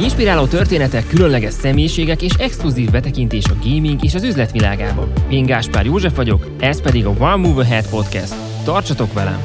[0.00, 5.08] Inspiráló történetek, különleges személyiségek és exkluzív betekintés a gaming és az üzletvilágába.
[5.28, 8.34] Én Gáspár József vagyok, ez pedig a One Move Ahead Podcast.
[8.64, 9.40] Tartsatok velem!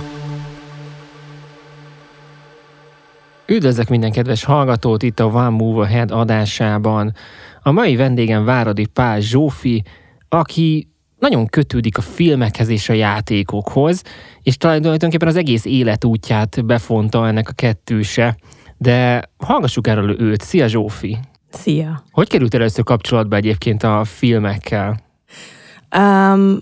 [3.48, 7.14] Üdvözlök minden kedves hallgatót itt a One Move Ahead adásában.
[7.62, 9.84] A mai vendégem Váradi Pál Zsófi,
[10.28, 10.89] aki
[11.20, 14.02] nagyon kötődik a filmekhez és a játékokhoz,
[14.42, 18.38] és tulajdonképpen az egész életútját befonta ennek a kettőse.
[18.78, 20.42] De hallgassuk erről őt.
[20.42, 21.18] Szia Zsófi!
[21.50, 22.04] Szia!
[22.12, 25.00] Hogy került először kapcsolatba egyébként a filmekkel?
[25.98, 26.58] Um,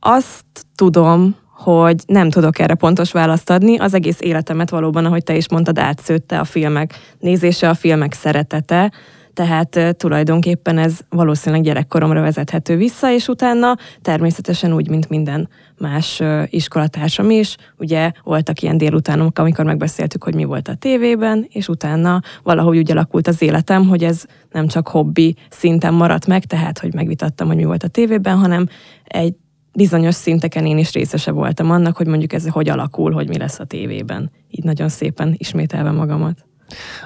[0.00, 3.78] azt tudom, hogy nem tudok erre pontos választ adni.
[3.78, 8.92] Az egész életemet valóban, ahogy te is mondtad, átszőtte a filmek nézése, a filmek szeretete
[9.34, 17.30] tehát tulajdonképpen ez valószínűleg gyerekkoromra vezethető vissza, és utána természetesen úgy, mint minden más iskolatársam
[17.30, 22.76] is, ugye voltak ilyen délutánok, amikor megbeszéltük, hogy mi volt a tévében, és utána valahogy
[22.76, 27.46] úgy alakult az életem, hogy ez nem csak hobbi szinten maradt meg, tehát, hogy megvitattam,
[27.46, 28.68] hogy mi volt a tévében, hanem
[29.04, 29.34] egy
[29.74, 33.58] bizonyos szinteken én is részese voltam annak, hogy mondjuk ez hogy alakul, hogy mi lesz
[33.58, 34.30] a tévében.
[34.50, 36.44] Így nagyon szépen ismételve magamat.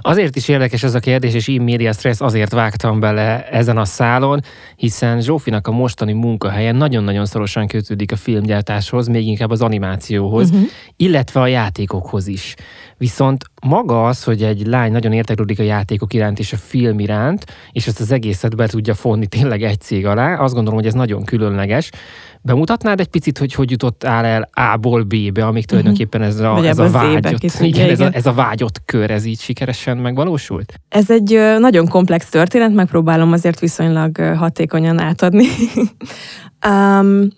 [0.01, 4.41] Azért is érdekes ez a kérdés, és média stressz azért vágtam bele ezen a szálon,
[4.77, 10.67] hiszen Zsófinak a mostani munkahelyen nagyon-nagyon szorosan kötődik a filmgyártáshoz, még inkább az animációhoz, uh-huh.
[10.97, 12.55] illetve a játékokhoz is.
[12.99, 17.45] Viszont maga az, hogy egy lány nagyon érteklődik a játékok iránt és a film iránt,
[17.73, 20.95] és ezt az egészet be tudja fonni tényleg egy cég alá, azt gondolom, hogy ez
[20.95, 21.91] nagyon különleges.
[22.41, 25.67] Bemutatnád egy picit, hogy hogy jutottál el A-ból B-be, amíg mhm.
[25.67, 27.91] tulajdonképpen ez a, ez a vágyott, igen, igen.
[27.91, 30.81] Ez, a, ez a vágyott kör, ez így sikeresen megvalósult?
[30.89, 35.47] Ez egy nagyon komplex történet, megpróbálom azért viszonylag hatékonyan átadni.
[36.69, 37.29] um,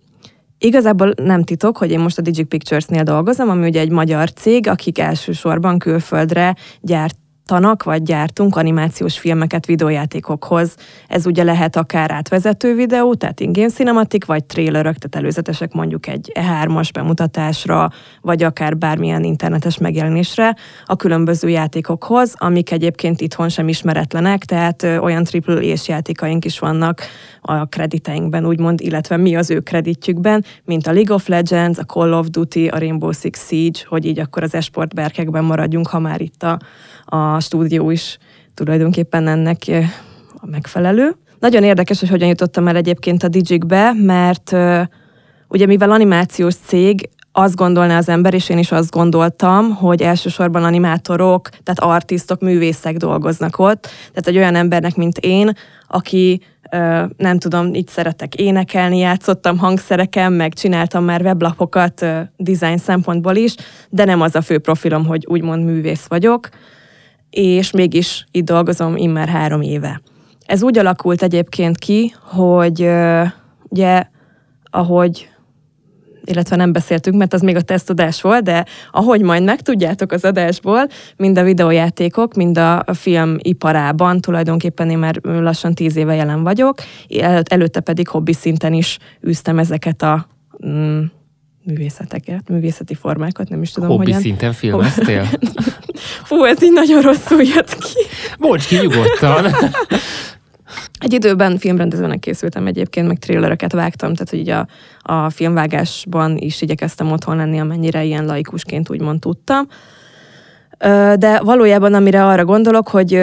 [0.59, 4.69] Igazából nem titok, hogy én most a Digic Pictures-nél dolgozom, ami ugye egy magyar cég,
[4.69, 7.17] akik elsősorban külföldre gyárt
[7.49, 10.75] gyártanak, vagy gyártunk animációs filmeket videójátékokhoz.
[11.07, 16.33] Ez ugye lehet akár átvezető videó, tehát ingén cinematik, vagy trélerök, tehát előzetesek mondjuk egy
[16.35, 24.45] E3-as bemutatásra, vagy akár bármilyen internetes megjelenésre a különböző játékokhoz, amik egyébként itthon sem ismeretlenek,
[24.45, 27.03] tehát olyan triple és játékaink is vannak
[27.49, 32.13] a krediteinkben, úgymond, illetve mi az ő kreditjükben, mint a League of Legends, a Call
[32.13, 36.21] of Duty, a Rainbow Six Siege, hogy így akkor az esport berkekben maradjunk, ha már
[36.21, 36.59] itt a,
[37.05, 38.19] a stúdió is
[38.55, 39.63] tulajdonképpen ennek
[40.41, 41.17] a megfelelő.
[41.39, 44.57] Nagyon érdekes, hogy hogyan jutottam el egyébként a Digikbe, mert
[45.49, 50.65] ugye mivel animációs cég, azt gondolná az ember, és én is azt gondoltam, hogy elsősorban
[50.65, 53.83] animátorok, tehát artistok, művészek dolgoznak ott.
[53.83, 55.53] Tehát egy olyan embernek, mint én,
[55.89, 56.41] aki
[57.17, 62.07] nem tudom, így szeretek énekelni, játszottam hangszereken, meg csináltam már weblapokat
[62.37, 63.55] design szempontból is,
[63.91, 66.49] de nem az a fő profilom, hogy úgymond művész vagyok,
[67.31, 70.01] és mégis itt dolgozom immár három éve.
[70.47, 72.91] Ez úgy alakult egyébként ki, hogy
[73.69, 74.05] ugye,
[74.65, 75.29] ahogy
[76.29, 80.87] illetve nem beszéltünk, mert az még a tesztadás volt, de ahogy majd megtudjátok az adásból,
[81.17, 86.79] mind a videójátékok, mind a film iparában, tulajdonképpen én már lassan tíz éve jelen vagyok,
[87.21, 90.27] El, előtte pedig hobbi szinten is űztem ezeket a
[90.67, 91.03] mm,
[91.65, 94.21] művészeteket, művészeti formákat, nem is tudom, Hobbi hogyan.
[94.21, 95.29] szinten filmeztél?
[96.29, 98.01] Fú, ez így nagyon rosszul jött ki.
[98.39, 99.45] Bocs ki nyugodtan.
[100.99, 104.67] Egy időben filmrendezőnek készültem egyébként, meg trélereket vágtam, tehát hogy így a,
[105.03, 109.67] a filmvágásban is igyekeztem otthon lenni, amennyire ilyen laikusként úgymond tudtam.
[111.17, 113.15] De valójában amire arra gondolok, hogy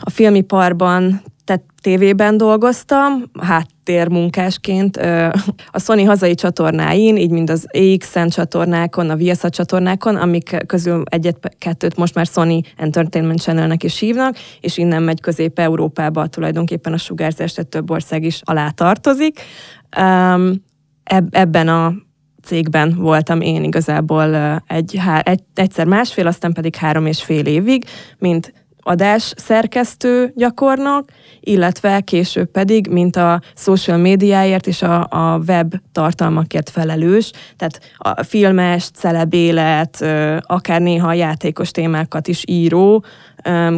[0.00, 3.30] a filmiparban tehát tévében dolgoztam,
[3.90, 4.96] háttérmunkásként
[5.70, 11.96] a Sony hazai csatornáin, így mind az AXN csatornákon, a Viasat csatornákon, amik közül egyet-kettőt
[11.96, 17.70] most már Sony Entertainment Channelnek is hívnak, és innen megy Közép-Európába tulajdonképpen a sugárzás, tehát
[17.70, 19.40] több ország is alá tartozik.
[21.30, 21.92] Ebben a
[22.42, 24.36] cégben voltam én igazából
[24.66, 27.84] egy, egy, egyszer másfél, aztán pedig három és fél évig,
[28.18, 31.04] mint adás szerkesztő gyakornok,
[31.40, 38.22] illetve később pedig, mint a social médiáért és a, a web tartalmakért felelős, tehát a
[38.22, 40.04] filmes, celebélet,
[40.40, 43.04] akár néha játékos témákat is író,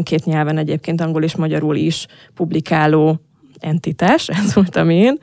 [0.02, 3.20] két nyelven egyébként angol és magyarul is publikáló
[3.60, 5.18] entitás, ez voltam én,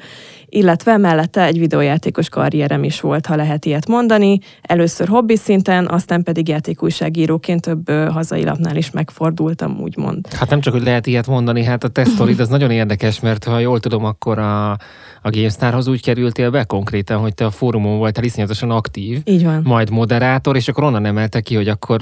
[0.49, 4.39] illetve mellette egy videójátékos karrierem is volt, ha lehet ilyet mondani.
[4.61, 10.33] Először hobbi szinten, aztán pedig játékújságíróként több hazai lapnál is megfordultam, úgymond.
[10.33, 13.43] Hát nem csak, hogy lehet ilyet mondani, hát a te sztorid az nagyon érdekes, mert
[13.43, 14.71] ha jól tudom, akkor a,
[15.21, 19.61] a GameStarhoz úgy kerültél be konkrétan, hogy te a fórumon voltál iszonyatosan aktív, Így van.
[19.63, 22.01] majd moderátor, és akkor onnan emelte ki, hogy akkor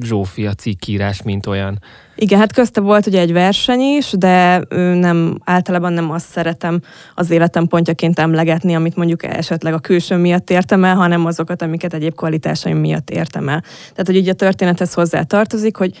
[0.00, 1.78] Zsófi a cikkírás, mint olyan.
[2.18, 4.62] Igen, hát közte volt ugye egy verseny is, de
[4.94, 6.80] nem, általában nem azt szeretem
[7.14, 11.94] az életem pontjaként emlegetni, amit mondjuk esetleg a külső miatt értem el, hanem azokat, amiket
[11.94, 13.60] egyéb kvalitásaim miatt értem el.
[13.60, 15.98] Tehát, hogy így a történethez hozzá tartozik, hogy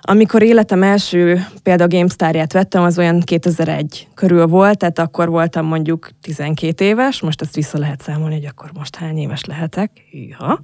[0.00, 6.08] amikor életem első például GameStar-ját vettem, az olyan 2001 körül volt, tehát akkor voltam mondjuk
[6.22, 9.90] 12 éves, most ezt vissza lehet számolni, hogy akkor most hány éves lehetek.
[10.10, 10.60] Hűha.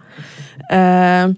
[0.66, 1.28] E-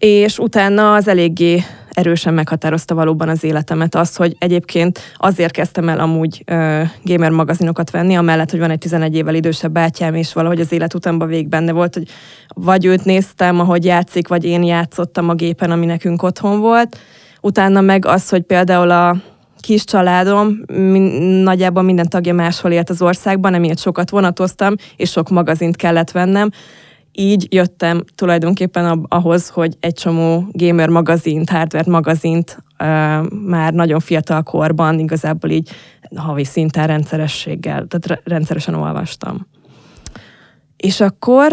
[0.00, 6.00] és utána az eléggé erősen meghatározta valóban az életemet az, hogy egyébként azért kezdtem el
[6.00, 10.60] amúgy uh, gamer magazinokat venni, amellett, hogy van egy 11 évvel idősebb bátyám, és valahogy
[10.60, 12.08] az életutamban végig benne volt, hogy
[12.54, 16.98] vagy őt néztem, ahogy játszik, vagy én játszottam a gépen, ami nekünk otthon volt.
[17.40, 19.16] Utána meg az, hogy például a
[19.60, 25.28] kis családom, min- nagyjából minden tagja máshol élt az országban, emiatt sokat vonatoztam, és sok
[25.28, 26.50] magazint kellett vennem
[27.12, 32.86] így jöttem tulajdonképpen ahhoz, hogy egy csomó gamer magazint, hardware magazint uh,
[33.30, 35.70] már nagyon fiatal korban igazából így
[36.16, 39.46] havi szinten rendszerességgel, tehát rendszeresen olvastam.
[40.76, 41.52] És akkor,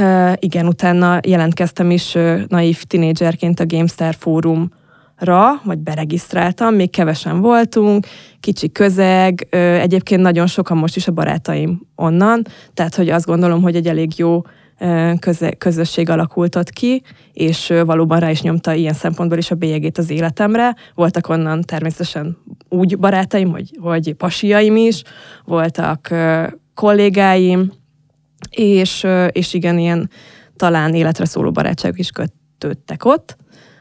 [0.00, 7.40] uh, igen, utána jelentkeztem is uh, naív tinédzserként a GameStar fórumra, vagy beregisztráltam, még kevesen
[7.40, 8.06] voltunk,
[8.40, 9.46] kicsi közeg,
[9.80, 14.18] egyébként nagyon sokan most is a barátaim onnan, tehát hogy azt gondolom, hogy egy elég
[14.18, 14.42] jó
[15.58, 17.02] közösség alakult ott ki,
[17.32, 20.76] és valóban rá is nyomta ilyen szempontból is a bélyegét az életemre.
[20.94, 22.36] Voltak onnan természetesen
[22.68, 25.02] úgy barátaim, hogy, hogy pasiaim is,
[25.44, 26.14] voltak
[26.74, 27.72] kollégáim,
[28.50, 30.10] és, és igen, ilyen
[30.56, 33.36] talán életre szóló barátságok is kötődtek ott.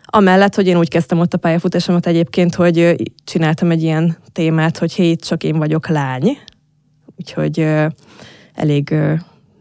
[0.05, 4.93] Amellett, hogy én úgy kezdtem ott a pályafutásomat egyébként, hogy csináltam egy ilyen témát, hogy
[4.93, 6.37] hét csak én vagyok lány.
[7.17, 7.67] Úgyhogy
[8.53, 8.95] elég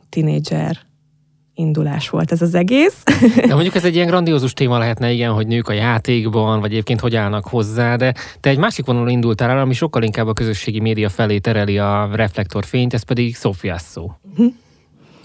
[0.09, 0.79] tinédzser
[1.55, 3.03] indulás volt ez az egész.
[3.47, 7.01] De mondjuk ez egy ilyen grandiózus téma lehetne, igen, hogy nők a játékban, vagy egyébként
[7.01, 10.81] hogy állnak hozzá, de te egy másik vonalon indultál el, ami sokkal inkább a közösségi
[10.81, 14.13] média felé tereli a reflektorfényt, ez pedig Sofia szó.
[14.31, 14.53] Uh-huh.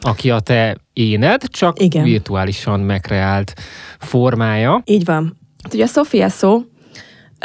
[0.02, 2.04] Aki a te éned, csak igen.
[2.04, 3.54] virtuálisan megreált
[4.00, 4.81] formája.
[4.86, 5.38] Így van.
[5.64, 6.62] Hát ugye a Sofia szó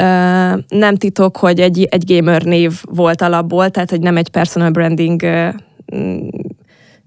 [0.01, 4.71] Uh, nem titok, hogy egy, egy gamer név volt alapból, tehát hogy nem egy personal
[4.71, 5.55] branding uh,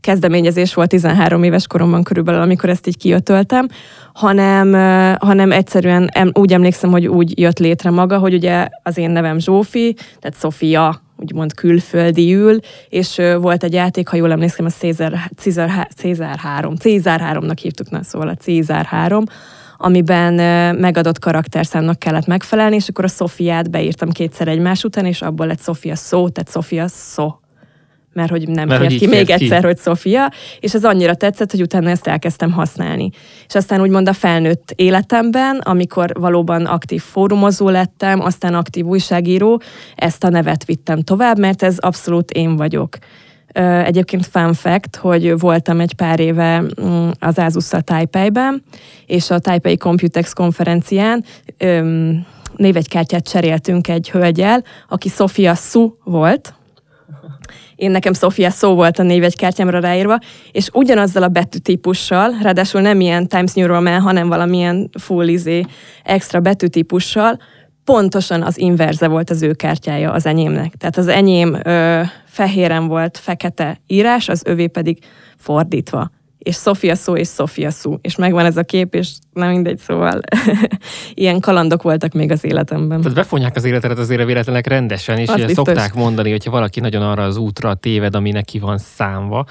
[0.07, 3.67] kezdeményezés volt 13 éves koromban körülbelül, amikor ezt így kiötöltem,
[4.13, 4.73] hanem,
[5.19, 9.95] hanem egyszerűen úgy emlékszem, hogy úgy jött létre maga, hogy ugye az én nevem Zsófi,
[10.19, 12.59] tehát Sofia úgymond külföldiül,
[12.89, 17.89] és volt egy játék, ha jól emlékszem, a Cézár, Cézár, Cézár 3, Cézár 3-nak hívtuk,
[17.89, 19.23] na szóval a Cézár 3,
[19.77, 20.33] amiben
[20.75, 25.63] megadott karakterszámnak kellett megfelelni, és akkor a Sofiát beírtam kétszer egymás után, és abból lett
[25.63, 27.39] Sofia szó, tehát Sofia szó
[28.17, 29.31] mert hogy nem mert ki még ki.
[29.31, 33.09] egyszer, hogy Sofia, és ez annyira tetszett, hogy utána ezt elkezdtem használni.
[33.47, 39.61] És aztán úgymond a felnőtt életemben, amikor valóban aktív fórumozó lettem, aztán aktív újságíró,
[39.95, 42.97] ezt a nevet vittem tovább, mert ez abszolút én vagyok.
[43.83, 48.63] Egyébként fun fact, hogy voltam egy pár éve mm, az Asus-szal Taipei-ben,
[49.05, 51.23] és a Taipei Computex konferencián
[52.55, 56.53] névegykártyát cseréltünk egy hölgyel, aki Sofia Su volt,
[57.77, 60.19] én nekem Sofia szó volt a névegykártyámra ráírva,
[60.51, 65.63] és ugyanazzal a betűtípussal, ráadásul nem ilyen Times New Roman, hanem valamilyen full izé,
[66.03, 67.39] extra betűtípussal,
[67.83, 70.73] pontosan az inverze volt az ő kártyája az enyémnek.
[70.75, 74.97] Tehát az enyém ö, fehéren volt fekete írás, az övé pedig
[75.37, 76.09] fordítva
[76.47, 77.97] és Sofia szó, és Sofia szó.
[78.01, 80.19] És megvan ez a kép, és nem mindegy, szóval
[81.13, 83.01] ilyen kalandok voltak még az életemben.
[83.01, 87.01] Tehát befonják az életedet azért a véletlenek rendesen, és ugye szokták mondani, hogyha valaki nagyon
[87.01, 89.45] arra az útra téved, ami neki van számva,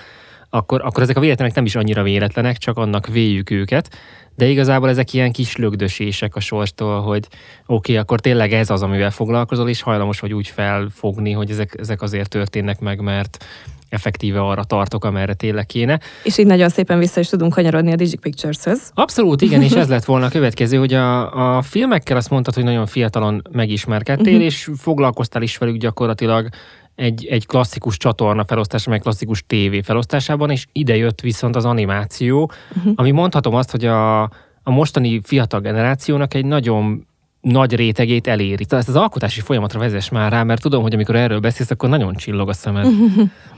[0.50, 3.96] akkor, akkor ezek a véletlenek nem is annyira véletlenek, csak annak véljük őket,
[4.36, 7.26] de igazából ezek ilyen kis lögdösések a sorstól, hogy
[7.66, 11.76] oké, okay, akkor tényleg ez az, amivel foglalkozol, és hajlamos vagy úgy felfogni, hogy ezek,
[11.78, 13.44] ezek azért történnek meg, mert
[13.88, 16.00] effektíve arra tartok, amerre tényleg kéne.
[16.22, 18.90] És így nagyon szépen vissza is tudunk kanyarodni a Digic Pictures-höz.
[18.94, 22.64] Abszolút, igen, és ez lett volna a következő, hogy a, a filmekkel azt mondtad, hogy
[22.64, 24.44] nagyon fiatalon megismerkedtél, uh-huh.
[24.44, 26.48] és foglalkoztál is velük gyakorlatilag
[26.94, 32.50] egy, egy klasszikus csatorna felosztása, meg klasszikus tévé felosztásában, és ide jött viszont az animáció,
[32.76, 32.92] uh-huh.
[32.96, 34.22] ami mondhatom azt, hogy a,
[34.62, 37.06] a mostani fiatal generációnak egy nagyon
[37.50, 38.64] nagy rétegét eléri.
[38.64, 42.14] Tehát az alkotási folyamatra vezess már rá, mert tudom, hogy amikor erről beszélsz, akkor nagyon
[42.14, 42.86] csillog a szemed.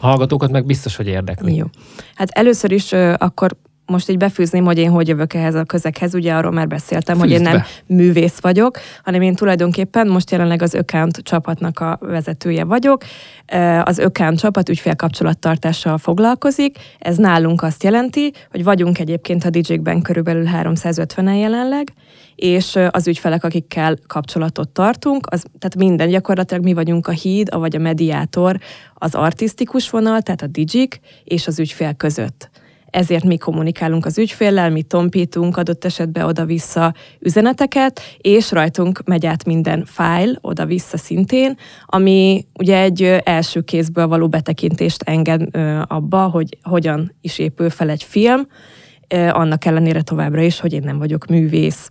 [0.01, 1.55] A hallgatókat meg biztos, hogy érdekli.
[1.55, 1.65] Jó.
[2.15, 6.35] Hát először is akkor most így befűzném, hogy én hogy jövök ehhez a közekhez, ugye
[6.35, 7.67] arról már beszéltem, Fűzd hogy én nem be.
[7.87, 13.03] művész vagyok, hanem én tulajdonképpen most jelenleg az Account csapatnak a vezetője vagyok.
[13.83, 16.77] Az Account csapat ügyfélkapcsolattartással foglalkozik.
[16.99, 21.93] Ez nálunk azt jelenti, hogy vagyunk egyébként a DJ-ben körülbelül 350-en jelenleg,
[22.39, 27.77] és az ügyfelek, akikkel kapcsolatot tartunk, az, tehát minden gyakorlatilag mi vagyunk a híd, vagy
[27.77, 28.59] a mediátor,
[28.95, 32.51] az artistikus vonal, tehát a digik és az ügyfél között
[32.91, 39.45] ezért mi kommunikálunk az ügyféllel, mi tompítunk adott esetben oda-vissza üzeneteket, és rajtunk megy át
[39.45, 45.43] minden fájl oda-vissza szintén, ami ugye egy első kézből való betekintést enged
[45.87, 48.47] abba, hogy hogyan is épül fel egy film,
[49.31, 51.91] annak ellenére továbbra is, hogy én nem vagyok művész.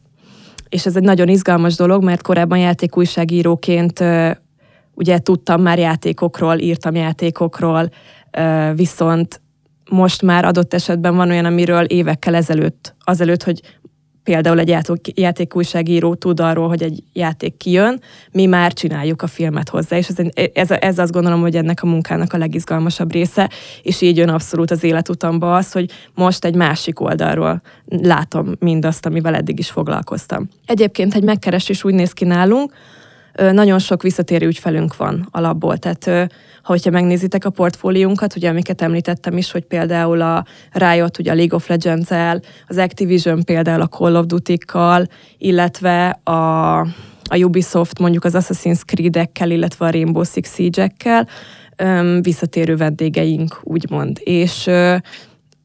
[0.70, 4.04] És ez egy nagyon izgalmas dolog, mert korábban játékújságíróként
[4.94, 7.90] ugye tudtam már játékokról, írtam játékokról,
[8.76, 9.42] viszont
[9.90, 13.62] most már adott esetben van olyan, amiről évekkel ezelőtt, azelőtt, hogy
[14.28, 19.70] például egy játék, játékújságíró tud arról, hogy egy játék kijön, mi már csináljuk a filmet
[19.70, 23.50] hozzá, és ez, ez, ez azt gondolom, hogy ennek a munkának a legizgalmasabb része,
[23.82, 29.36] és így jön abszolút az életutamba az, hogy most egy másik oldalról látom mindazt, amivel
[29.36, 30.50] eddig is foglalkoztam.
[30.66, 32.74] Egyébként egy megkeresés úgy néz ki nálunk,
[33.52, 39.38] nagyon sok visszatérő ügyfelünk van alapból, tehát ha hogyha megnézitek a portfóliunkat, ugye amiket említettem
[39.38, 44.16] is, hogy például a Riot, ugye a League of Legends-el, az Activision például a Call
[44.16, 45.06] of Duty-kkal,
[45.38, 46.80] illetve a,
[47.30, 51.28] a Ubisoft mondjuk az Assassin's Creed-ekkel, illetve a Rainbow Six Siege-ekkel,
[52.22, 54.20] visszatérő vendégeink, úgymond.
[54.24, 54.70] És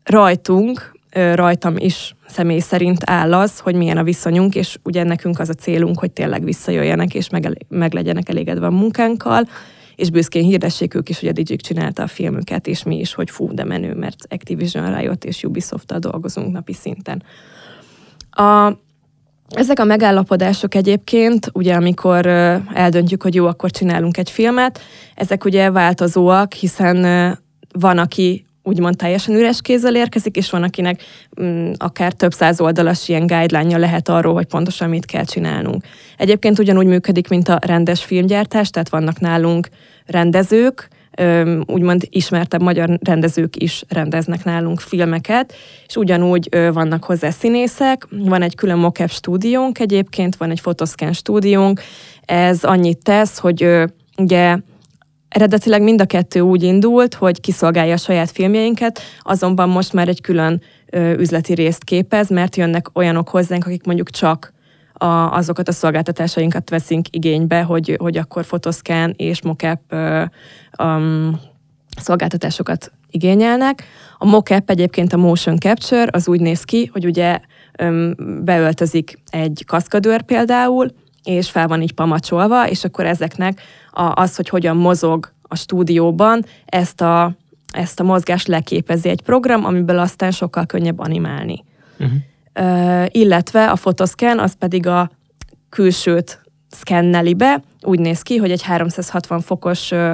[0.04, 0.92] rajtunk,
[1.34, 5.54] rajtam is személy szerint áll az, hogy milyen a viszonyunk, és ugye nekünk az a
[5.54, 9.48] célunk, hogy tényleg visszajöjjenek, és meg, meg legyenek elégedve a munkánkkal,
[9.96, 13.30] és büszkén hirdessék ők is, hogy a Digic csinálta a filmüket, és mi is, hogy
[13.30, 17.22] fú, de menő, mert Activision Riot és Ubisoft-tal dolgozunk napi szinten.
[18.30, 18.72] A,
[19.48, 22.26] ezek a megállapodások egyébként, ugye amikor
[22.74, 24.80] eldöntjük, hogy jó, akkor csinálunk egy filmet,
[25.14, 26.98] ezek ugye változóak, hiszen
[27.72, 31.02] van, aki úgymond teljesen üres kézzel érkezik, és van, akinek
[31.42, 35.84] mm, akár több száz oldalas ilyen guideline lehet arról, hogy pontosan mit kell csinálnunk.
[36.16, 39.68] Egyébként ugyanúgy működik, mint a rendes filmgyártás, tehát vannak nálunk
[40.06, 40.88] rendezők,
[41.66, 45.54] úgymond ismertebb magyar rendezők is rendeznek nálunk filmeket,
[45.86, 51.80] és ugyanúgy vannak hozzá színészek, van egy külön mocap stúdiónk egyébként, van egy fotoszkán stúdiónk,
[52.24, 53.68] ez annyit tesz, hogy
[54.16, 54.56] ugye
[55.32, 60.20] Eredetileg mind a kettő úgy indult, hogy kiszolgálja a saját filmjeinket, azonban most már egy
[60.20, 64.52] külön ö, üzleti részt képez, mert jönnek olyanok hozzánk, akik mondjuk csak
[64.92, 69.80] a, azokat a szolgáltatásainkat veszünk igénybe, hogy, hogy akkor fotoszkán és mocap
[70.78, 71.40] um,
[72.00, 73.84] szolgáltatásokat igényelnek.
[74.18, 77.40] A mocap egyébként a motion capture, az úgy néz ki, hogy ugye
[77.78, 80.90] öm, beöltözik egy kaszkadőr például,
[81.24, 83.60] és fel van így pamacsolva, és akkor ezeknek
[83.90, 87.32] a, az, hogy hogyan mozog a stúdióban, ezt a,
[87.72, 91.64] ezt a mozgást leképezi egy program, amiből aztán sokkal könnyebb animálni.
[91.98, 92.16] Uh-huh.
[92.60, 95.10] Uh, illetve a fotoszken, az pedig a
[95.68, 100.12] külsőt szkenneli be, úgy néz ki, hogy egy 360 fokos uh,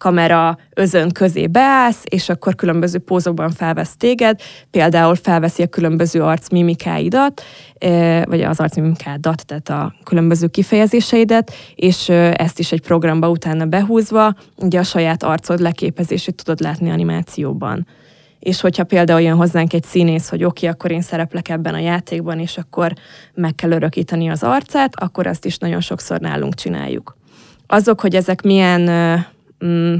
[0.00, 4.40] kamera özön közé beállsz, és akkor különböző pózokban felvesz téged,
[4.70, 7.42] például felveszi a különböző arcmimikáidat,
[8.24, 14.78] vagy az arcmimikádat, tehát a különböző kifejezéseidet, és ezt is egy programba utána behúzva, ugye
[14.78, 17.86] a saját arcod leképezését tudod látni animációban
[18.38, 21.78] és hogyha például jön hozzánk egy színész, hogy oké, okay, akkor én szereplek ebben a
[21.78, 22.92] játékban, és akkor
[23.34, 27.16] meg kell örökíteni az arcát, akkor azt is nagyon sokszor nálunk csináljuk.
[27.66, 28.88] Azok, hogy ezek milyen
[29.64, 29.94] mm,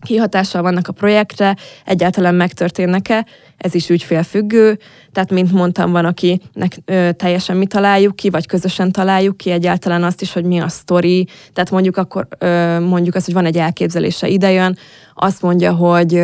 [0.00, 3.26] kihatással vannak a projektre, egyáltalán megtörténnek-e,
[3.56, 4.78] ez is ügyfélfüggő,
[5.12, 10.04] tehát mint mondtam, van, akinek ö, teljesen mi találjuk ki, vagy közösen találjuk ki egyáltalán
[10.04, 13.56] azt is, hogy mi a sztori, tehát mondjuk akkor ö, mondjuk azt, hogy van egy
[13.56, 14.78] elképzelése idejön,
[15.14, 16.20] azt mondja, hogy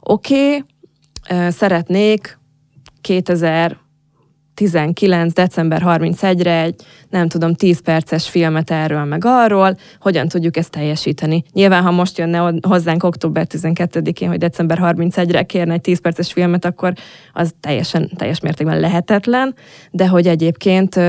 [0.00, 2.38] oké, okay, szeretnék
[3.00, 3.83] 2000
[4.54, 5.32] 19.
[5.32, 6.74] december 31-re egy,
[7.08, 11.44] nem tudom, 10 perces filmet erről meg arról, hogyan tudjuk ezt teljesíteni.
[11.52, 16.64] Nyilván, ha most jönne hozzánk október 12-én, hogy december 31-re kérne egy 10 perces filmet,
[16.64, 16.92] akkor
[17.32, 19.54] az teljesen, teljes mértékben lehetetlen,
[19.90, 21.00] de hogy egyébként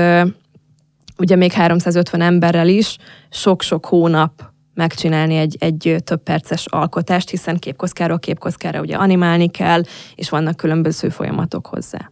[1.18, 2.96] ugye még 350 emberrel is
[3.30, 9.82] sok-sok hónap megcsinálni egy, egy több perces alkotást, hiszen képkockáról képkockára ugye animálni kell,
[10.14, 12.10] és vannak különböző folyamatok hozzá.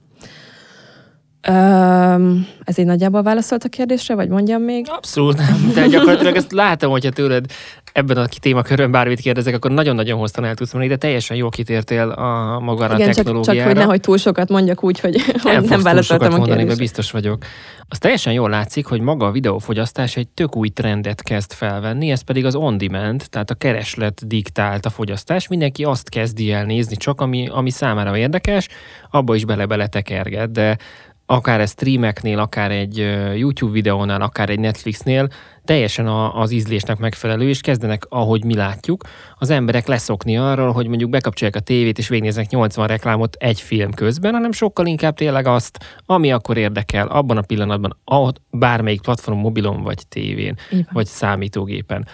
[1.48, 4.86] Um, ez így nagyjából válaszolt a kérdésre, vagy mondjam még?
[4.88, 7.44] Abszolút nem, de gyakorlatilag ezt látom, hogyha tőled
[7.92, 12.08] ebben a témakörön bármit kérdezek, akkor nagyon-nagyon hosszan el tudsz mondani, de teljesen jó kitértél
[12.08, 13.44] a magára Igen, a technológiára.
[13.44, 16.82] Csak, csak hogy nehogy túl sokat mondjak úgy, hogy nem, nem válaszoltam a mondani, kérdésre.
[16.82, 17.44] biztos vagyok.
[17.88, 22.20] Az teljesen jól látszik, hogy maga a videófogyasztás egy tök új trendet kezd felvenni, ez
[22.20, 25.48] pedig az on-demand, tehát a kereslet diktált a fogyasztás.
[25.48, 28.68] Mindenki azt kezdi el nézni, csak ami, ami számára érdekes,
[29.10, 30.76] abba is bele-bele tekerget, de
[31.26, 32.96] akár egy streameknél, akár egy
[33.36, 35.28] YouTube videónál, akár egy Netflixnél
[35.64, 39.04] teljesen a, az ízlésnek megfelelő, és kezdenek, ahogy mi látjuk,
[39.38, 43.92] az emberek leszokni arról, hogy mondjuk bekapcsolják a tévét, és végignéznek 80 reklámot egy film
[43.92, 49.38] közben, hanem sokkal inkább tényleg azt, ami akkor érdekel, abban a pillanatban, ahol bármelyik platform,
[49.38, 50.56] mobilon, vagy tévén,
[50.92, 52.06] vagy számítógépen.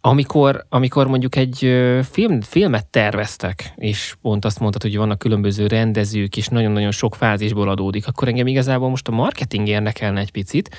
[0.00, 1.56] Amikor, amikor mondjuk egy
[2.10, 7.68] film, filmet terveztek, és pont azt mondtad, hogy vannak különböző rendezők, és nagyon-nagyon sok fázisból
[7.68, 10.76] adódik, akkor engem igazából most a marketing érdekelne egy picit,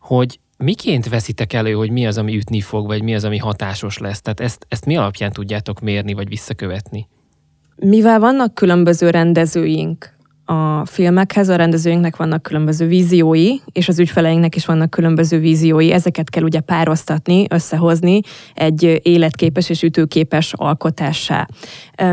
[0.00, 3.98] hogy miként veszitek elő, hogy mi az, ami ütni fog, vagy mi az, ami hatásos
[3.98, 4.20] lesz?
[4.20, 7.08] Tehát ezt, ezt mi alapján tudjátok mérni, vagy visszakövetni?
[7.76, 10.16] Mivel vannak különböző rendezőink
[10.50, 16.30] a filmekhez, a rendezőinknek vannak különböző víziói, és az ügyfeleinknek is vannak különböző víziói, ezeket
[16.30, 18.20] kell ugye pároztatni, összehozni
[18.54, 21.46] egy életképes és ütőképes alkotássá.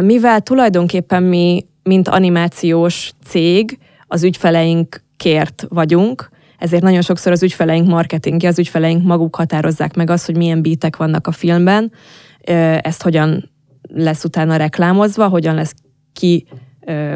[0.01, 3.77] Mivel tulajdonképpen mi, mint animációs cég,
[4.07, 10.25] az ügyfeleinkért vagyunk, ezért nagyon sokszor az ügyfeleink marketingje, az ügyfeleink maguk határozzák meg azt,
[10.25, 11.91] hogy milyen bítek vannak a filmben,
[12.81, 13.51] ezt hogyan
[13.81, 15.73] lesz utána reklámozva, hogyan lesz
[16.13, 16.45] ki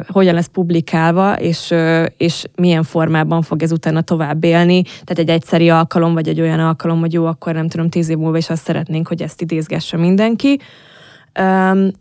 [0.08, 1.74] hogyan lesz publikálva, és,
[2.18, 4.82] és milyen formában fog ez utána tovább élni.
[4.82, 8.18] Tehát egy egyszeri alkalom, vagy egy olyan alkalom, hogy jó, akkor nem tudom, tíz év
[8.18, 10.60] múlva is azt szeretnénk, hogy ezt idézgesse mindenki.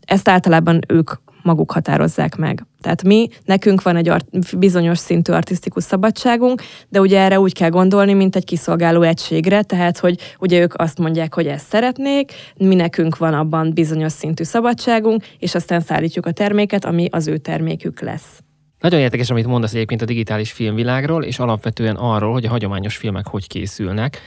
[0.05, 1.11] Ezt általában ők
[1.49, 2.67] maguk határozzák meg.
[2.81, 7.71] Tehát mi, nekünk van egy art- bizonyos szintű artisztikus szabadságunk, de ugye erre úgy kell
[7.71, 12.75] gondolni, mint egy kiszolgáló egységre, tehát hogy ugye ők azt mondják, hogy ezt szeretnék, mi
[12.75, 18.00] nekünk van abban bizonyos szintű szabadságunk, és aztán szállítjuk a terméket, ami az ő termékük
[18.00, 18.43] lesz.
[18.81, 23.26] Nagyon érdekes, amit mondasz egyébként a digitális filmvilágról, és alapvetően arról, hogy a hagyományos filmek
[23.26, 24.21] hogy készülnek.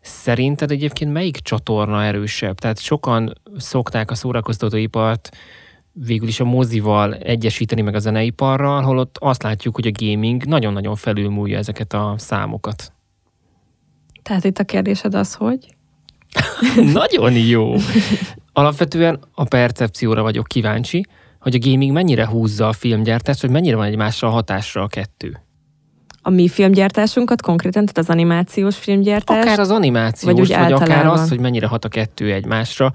[0.00, 2.58] Szerinted egyébként melyik csatorna erősebb?
[2.58, 5.36] Tehát sokan szokták a szórakoztatóipart
[6.06, 10.96] végül is a mozival egyesíteni meg a zeneiparral, holott azt látjuk, hogy a gaming nagyon-nagyon
[10.96, 12.92] felülmúlja ezeket a számokat.
[14.22, 15.74] Tehát itt a kérdésed az, hogy?
[16.92, 17.74] nagyon jó!
[18.52, 21.06] Alapvetően a percepcióra vagyok kíváncsi,
[21.40, 25.42] hogy a gaming mennyire húzza a filmgyártást, vagy mennyire van egymással hatásra a kettő
[26.28, 29.44] a mi filmgyártásunkat konkrétan, tehát az animációs filmgyártás?
[29.44, 32.92] Akár az animációs, vagy, vagy akár az, hogy mennyire hat a kettő egymásra,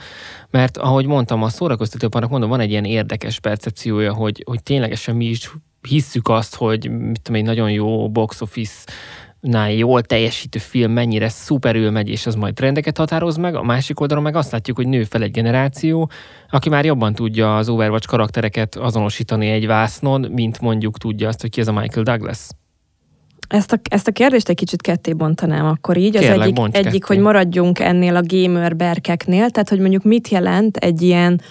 [0.49, 5.25] mert ahogy mondtam, a szórakoztatóparnak mondom, van egy ilyen érdekes percepciója, hogy, hogy ténylegesen mi
[5.25, 8.83] is hisszük azt, hogy mit tudom, egy nagyon jó box office
[9.39, 13.99] nál jól teljesítő film mennyire szuperül megy, és az majd trendeket határoz meg, a másik
[13.99, 16.09] oldalon meg azt látjuk, hogy nő fel egy generáció,
[16.49, 21.49] aki már jobban tudja az Overwatch karaktereket azonosítani egy vásznon, mint mondjuk tudja azt, hogy
[21.49, 22.47] ki ez a Michael Douglas.
[23.47, 26.15] Ezt a, ezt a kérdést egy kicsit ketté bontanám akkor így.
[26.15, 30.77] Az Kérlek, egyik, egyik hogy maradjunk ennél a gamer berkeknél, tehát hogy mondjuk mit jelent
[30.77, 31.41] egy ilyen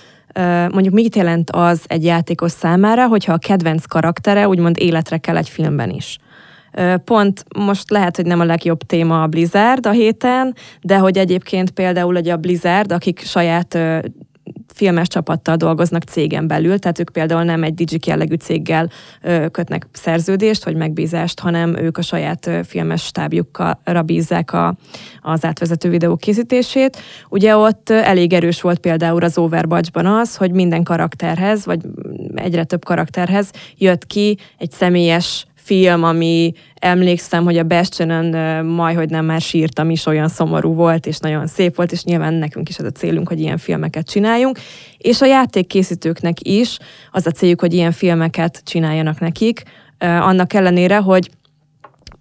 [0.71, 5.49] mondjuk mit jelent az egy játékos számára, hogyha a kedvenc karaktere úgymond életre kell egy
[5.49, 6.19] filmben is.
[7.05, 11.71] Pont most lehet, hogy nem a legjobb téma a Blizzard a héten, de hogy egyébként
[11.71, 13.79] például hogy a Blizzard, akik saját
[14.75, 18.91] filmes csapattal dolgoznak cégen belül, tehát ők például nem egy digik jellegű céggel
[19.51, 24.75] kötnek szerződést vagy megbízást, hanem ők a saját filmes stábjukra bízzák a,
[25.21, 26.99] az átvezető videók készítését.
[27.29, 31.81] Ugye ott elég erős volt például az Overwatchban az, hogy minden karakterhez, vagy
[32.35, 39.11] egyre több karakterhez jött ki egy személyes film, ami emlékszem, hogy a Bastionen majd, hogy
[39.11, 42.79] nem már sírtam is, olyan szomorú volt, és nagyon szép volt, és nyilván nekünk is
[42.79, 44.59] az a célunk, hogy ilyen filmeket csináljunk.
[44.99, 46.79] És a játékkészítőknek is
[47.11, 49.63] az a céljuk, hogy ilyen filmeket csináljanak nekik,
[49.99, 51.31] annak ellenére, hogy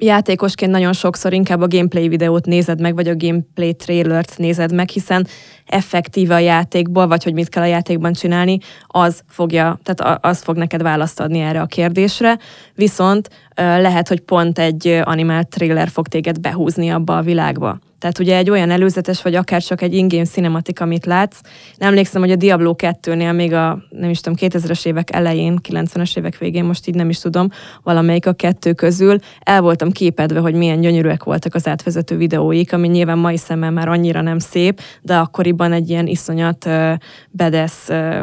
[0.02, 4.90] játékosként nagyon sokszor inkább a gameplay videót nézed meg, vagy a gameplay trailert nézed meg,
[4.90, 5.28] hiszen
[5.66, 10.58] effektíve a játékból, vagy hogy mit kell a játékban csinálni, az fogja, tehát az fog
[10.58, 12.38] neked választ adni erre a kérdésre.
[12.76, 17.80] Viszont lehet, hogy pont egy animált trailer fog téged behúzni abba a világba.
[18.02, 21.40] Tehát ugye egy olyan előzetes, vagy akár csak egy in-game cinematik, amit látsz.
[21.78, 26.18] Nem emlékszem, hogy a Diablo 2-nél még a, nem is tudom, 2000-es évek elején, 90-es
[26.18, 27.50] évek végén, most így nem is tudom,
[27.84, 32.88] valamelyik a kettő közül el voltam képedve, hogy milyen gyönyörűek voltak az átvezető videóik, ami
[32.88, 36.94] nyilván mai szemmel már annyira nem szép, de akkoriban egy ilyen iszonyat uh,
[37.32, 38.20] bedesz uh,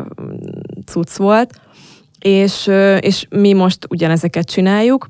[0.86, 1.60] cucc volt.
[2.18, 5.08] És, uh, és mi most ugyanezeket csináljuk,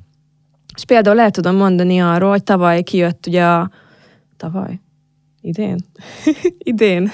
[0.77, 3.71] És például el tudom mondani arról, hogy tavaly kijött ugye a...
[4.39, 4.81] Tavaly?
[5.41, 5.79] Idén?
[6.73, 7.11] Idén.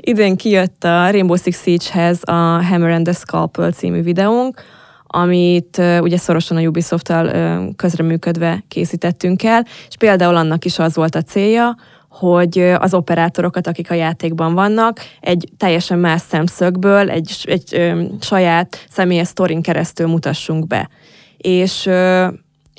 [0.00, 4.62] Idén kijött a Rainbow Six Siege-hez a Hammer and the Scalpel című videónk,
[5.06, 11.22] amit ugye szorosan a Ubisoft-tal közreműködve készítettünk el, és például annak is az volt a
[11.22, 11.76] célja,
[12.08, 18.86] hogy az operátorokat, akik a játékban vannak, egy teljesen más szemszögből, egy, egy ö, saját
[18.88, 20.88] személyes sztorin keresztül mutassunk be.
[21.36, 22.28] És ö,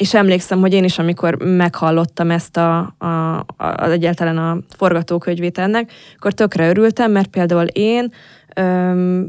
[0.02, 5.58] és emlékszem, hogy én is, amikor meghallottam ezt a, a, a, a egyáltalán a forgatókönyvét
[5.58, 8.12] ennek, akkor tökre örültem, mert például én
[8.56, 9.28] öm,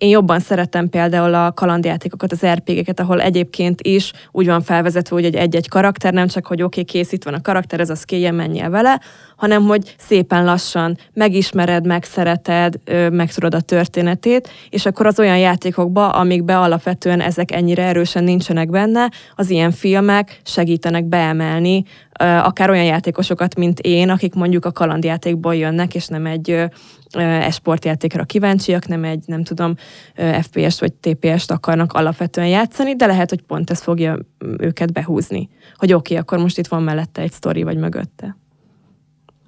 [0.00, 5.34] én jobban szeretem például a kalandjátékokat, az RPG-eket, ahol egyébként is úgy van felvezetve, hogy
[5.34, 8.34] egy-egy karakter, nem csak, hogy oké, okay, kész itt van a karakter, ez az kélyen
[8.34, 9.00] menjél vele,
[9.36, 12.74] hanem hogy szépen lassan megismered, megszereted,
[13.10, 19.10] megtudod a történetét, és akkor az olyan játékokba, amikbe alapvetően ezek ennyire erősen nincsenek benne,
[19.34, 21.84] az ilyen filmek segítenek beemelni
[22.20, 26.64] akár olyan játékosokat, mint én, akik mondjuk a kalandjátékból jönnek, és nem egy
[27.18, 29.74] esportjátékra kíváncsiak, nem egy, nem tudom,
[30.40, 34.18] FPS vagy TPS-t akarnak alapvetően játszani, de lehet, hogy pont ez fogja
[34.58, 35.48] őket behúzni.
[35.76, 38.36] Hogy oké, okay, akkor most itt van mellette egy sztori, vagy mögötte.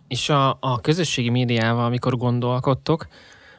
[0.08, 3.06] És a, a közösségi médiával, amikor gondolkodtok,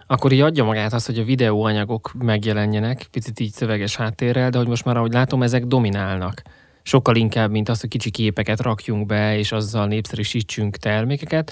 [0.07, 4.67] akkor így adja magát az, hogy a videóanyagok megjelenjenek, picit így szöveges háttérrel, de hogy
[4.67, 6.41] most már, ahogy látom, ezek dominálnak.
[6.83, 11.51] Sokkal inkább, mint az, hogy kicsi képeket rakjunk be, és azzal népszerűsítsünk termékeket.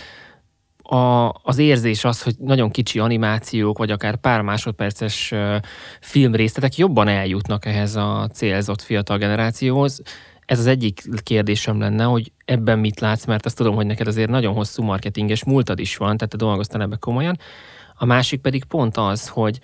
[0.84, 5.34] A, az érzés az, hogy nagyon kicsi animációk, vagy akár pár másodperces
[6.02, 10.02] filmrészletek jobban eljutnak ehhez a célzott fiatal generációhoz
[10.52, 14.30] ez az egyik kérdésem lenne, hogy ebben mit látsz, mert azt tudom, hogy neked azért
[14.30, 17.40] nagyon hosszú marketinges múltad is van, tehát te dolgoztál ebbe komolyan.
[17.96, 19.60] A másik pedig pont az, hogy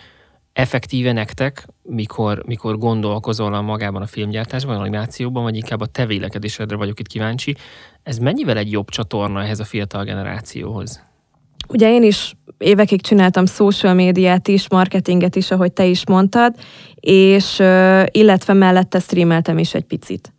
[0.58, 6.06] effektíve nektek, mikor, mikor gondolkozol a magában a filmgyártásban, a animációban, vagy inkább a te
[6.06, 7.56] vélekedésedre vagyok itt kíváncsi,
[8.04, 11.04] ez mennyivel egy jobb csatorna ehhez a fiatal generációhoz?
[11.68, 16.56] Ugye én is évekig csináltam social médiát is, marketinget is, ahogy te is mondtad,
[17.00, 17.60] és
[18.12, 20.34] illetve mellette streameltem is egy picit.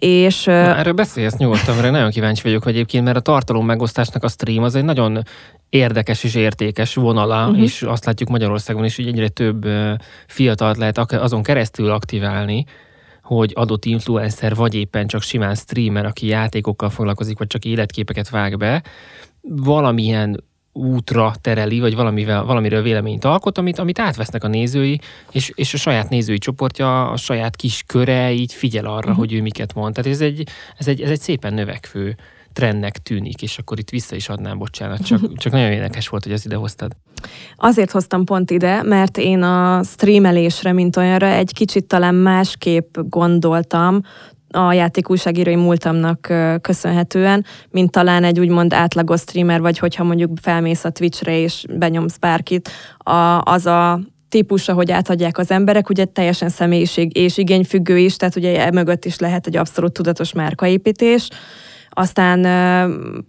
[0.00, 4.28] És, Na, erről beszélsz nyugodtan, mert nagyon kíváncsi vagyok egyébként, mert a tartalom megosztásnak a
[4.28, 5.22] stream az egy nagyon
[5.68, 7.62] érdekes és értékes vonala, uh-huh.
[7.62, 9.66] és azt látjuk Magyarországon is, hogy egyre több
[10.26, 12.64] fiatalt lehet azon keresztül aktiválni,
[13.22, 18.56] hogy adott influencer, vagy éppen csak simán streamer, aki játékokkal foglalkozik, vagy csak életképeket vág
[18.56, 18.82] be,
[19.40, 25.00] valamilyen útra tereli, vagy valamivel, valamiről véleményt alkot, amit, amit átvesznek a nézői,
[25.30, 29.16] és, és a saját nézői csoportja, a saját kis köre így figyel arra, uh-huh.
[29.16, 29.94] hogy ő miket mond.
[29.94, 30.48] Tehát ez egy,
[30.78, 32.16] ez egy, ez egy szépen növekvő
[32.56, 36.32] trendnek tűnik, és akkor itt vissza is adnám, bocsánat, csak, csak nagyon érdekes volt, hogy
[36.32, 36.92] ezt ide hoztad.
[37.56, 44.00] Azért hoztam pont ide, mert én a streamelésre, mint olyanra egy kicsit talán másképp gondoltam,
[44.50, 50.90] a játékújságírói múltamnak köszönhetően, mint talán egy úgymond átlagos streamer, vagy hogyha mondjuk felmész a
[50.90, 57.16] Twitchre és benyomsz bárkit, a, az a típusa, hogy átadják az emberek, ugye teljesen személyiség
[57.16, 61.28] és igényfüggő is, tehát ugye mögött is lehet egy abszolút tudatos márkaépítés,
[61.98, 62.40] aztán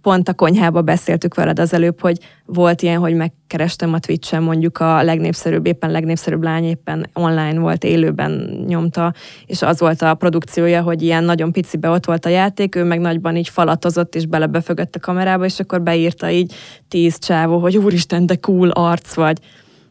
[0.02, 4.78] pont a konyhába beszéltük veled az előbb, hogy volt ilyen, hogy megkerestem a Twitch-en mondjuk
[4.78, 9.14] a legnépszerűbb, éppen legnépszerűbb lány éppen online volt, élőben nyomta,
[9.46, 13.00] és az volt a produkciója, hogy ilyen nagyon picibe ott volt a játék, ő meg
[13.00, 16.54] nagyban így falatozott, és belebefögött a kamerába, és akkor beírta így
[16.88, 19.38] tíz csávó, hogy úristen, de cool arc vagy.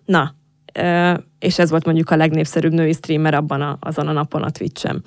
[0.06, 0.36] Na,
[1.40, 5.04] és ez volt mondjuk a legnépszerűbb női streamer abban a, azon a napon a Twitch-en.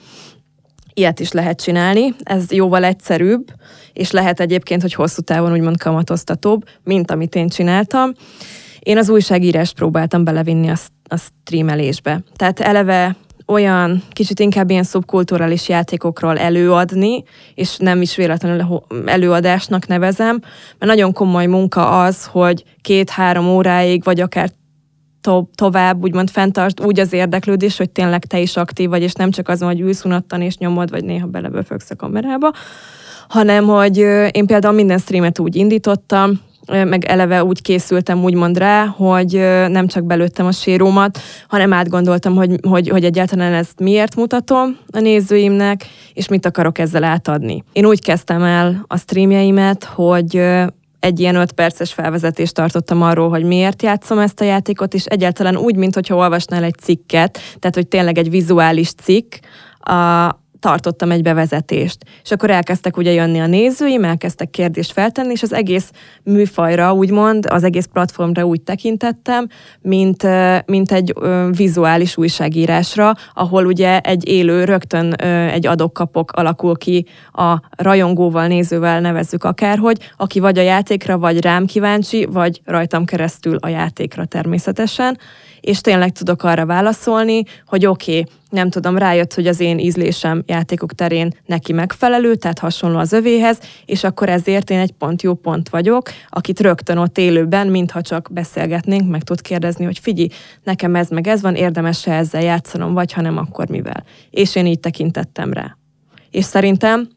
[1.00, 3.44] Ilyet is lehet csinálni, ez jóval egyszerűbb,
[3.92, 8.12] és lehet egyébként, hogy hosszú távon úgymond kamatoztatóbb, mint amit én csináltam.
[8.78, 10.76] Én az újságírást próbáltam belevinni a,
[11.08, 12.22] a streamelésbe.
[12.36, 17.22] Tehát eleve olyan kicsit inkább ilyen szubkulturális játékokról előadni,
[17.54, 20.38] és nem is véletlenül előadásnak nevezem,
[20.78, 24.50] mert nagyon komoly munka az, hogy két-három óráig, vagy akár
[25.20, 29.30] to- tovább úgymond fenntartsd úgy az érdeklődés, hogy tényleg te is aktív vagy, és nem
[29.30, 32.52] csak azon, hogy ülsz unattan és nyomod, vagy néha beleböfögsz a kamerába,
[33.28, 33.96] hanem hogy
[34.30, 39.32] én például minden streamet úgy indítottam, meg eleve úgy készültem úgymond rá, hogy
[39.68, 45.00] nem csak belőttem a sérómat, hanem átgondoltam, hogy, hogy, hogy egyáltalán ezt miért mutatom a
[45.00, 47.64] nézőimnek, és mit akarok ezzel átadni.
[47.72, 50.42] Én úgy kezdtem el a streamjeimet, hogy
[51.00, 55.56] egy ilyen öt perces felvezetést tartottam arról, hogy miért játszom ezt a játékot, és egyáltalán
[55.56, 59.34] úgy, mintha olvasnál egy cikket, tehát hogy tényleg egy vizuális cikk,
[59.80, 60.28] a,
[60.60, 61.98] tartottam egy bevezetést.
[62.22, 65.90] És akkor elkezdtek ugye jönni a nézőim, elkezdtek kérdést feltenni, és az egész
[66.22, 69.46] műfajra, úgymond, az egész platformra úgy tekintettem,
[69.80, 70.26] mint,
[70.66, 71.14] mint egy
[71.56, 75.12] vizuális újságírásra, ahol ugye egy élő, rögtön
[75.50, 81.66] egy adok-kapok alakul ki a rajongóval, nézővel nevezzük akárhogy, aki vagy a játékra, vagy rám
[81.66, 85.18] kíváncsi, vagy rajtam keresztül a játékra természetesen,
[85.60, 90.42] és tényleg tudok arra válaszolni, hogy oké, okay, nem tudom, rájött, hogy az én ízlésem
[90.46, 95.34] játékok terén neki megfelelő, tehát hasonló az övéhez, és akkor ezért én egy pont jó
[95.34, 100.28] pont vagyok, akit rögtön ott élőben, mintha csak beszélgetnénk, meg tud kérdezni, hogy figyelj,
[100.62, 104.04] nekem ez meg ez van, érdemes-e ezzel játszanom, vagy ha nem, akkor mivel.
[104.30, 105.76] És én így tekintettem rá.
[106.30, 107.08] És szerintem,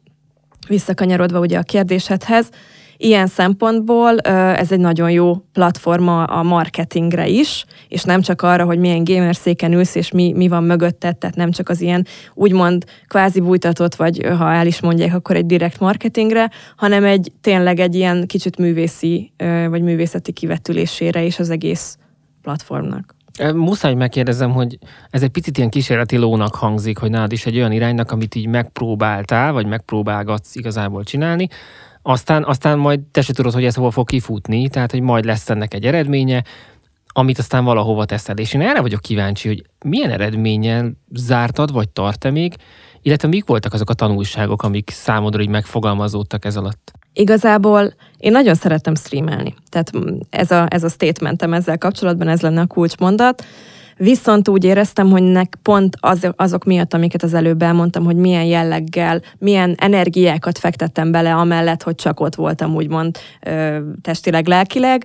[0.68, 2.48] visszakanyarodva ugye a kérdésedhez,
[2.96, 8.78] Ilyen szempontból ez egy nagyon jó platforma a marketingre is, és nem csak arra, hogy
[8.78, 12.84] milyen gamer széken ülsz, és mi, mi van mögötted, tehát nem csak az ilyen úgymond
[13.06, 17.94] kvázi bújtatott, vagy ha el is mondják, akkor egy direkt marketingre, hanem egy tényleg egy
[17.94, 19.32] ilyen kicsit művészi,
[19.68, 21.98] vagy művészeti kivetülésére is az egész
[22.42, 23.14] platformnak.
[23.54, 24.78] Muszáj megkérdezem, hogy
[25.10, 28.46] ez egy picit ilyen kísérleti lónak hangzik, hogy nálad is egy olyan iránynak, amit így
[28.46, 31.48] megpróbáltál, vagy megpróbálgatsz igazából csinálni,
[32.06, 35.50] aztán, aztán majd te se tudod, hogy ez hova fog kifutni, tehát hogy majd lesz
[35.50, 36.44] ennek egy eredménye,
[37.06, 38.38] amit aztán valahova teszed.
[38.38, 42.54] És én erre vagyok kíváncsi, hogy milyen eredménnyel zártad, vagy tart-e még,
[43.02, 46.92] illetve mik voltak azok a tanulságok, amik számodra így megfogalmazódtak ez alatt?
[47.12, 49.54] Igazából én nagyon szeretem streamelni.
[49.68, 49.90] Tehát
[50.30, 53.44] ez a, ez a statementem ezzel kapcsolatban, ez lenne a kulcsmondat.
[53.96, 58.44] Viszont úgy éreztem, hogy nek pont az, azok miatt, amiket az előbb elmondtam, hogy milyen
[58.44, 63.18] jelleggel, milyen energiákat fektettem bele, amellett, hogy csak ott voltam úgymond
[64.02, 65.04] testileg, lelkileg,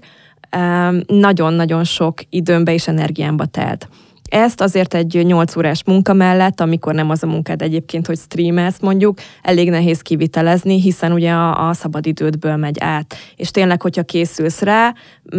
[1.08, 3.88] nagyon-nagyon sok időmbe és energiámba telt.
[4.30, 8.80] Ezt azért egy 8 órás munka mellett, amikor nem az a munkád egyébként, hogy streamelsz
[8.80, 13.15] mondjuk, elég nehéz kivitelezni, hiszen ugye a, a szabadidődből megy át.
[13.36, 14.94] És tényleg, hogyha készülsz rá,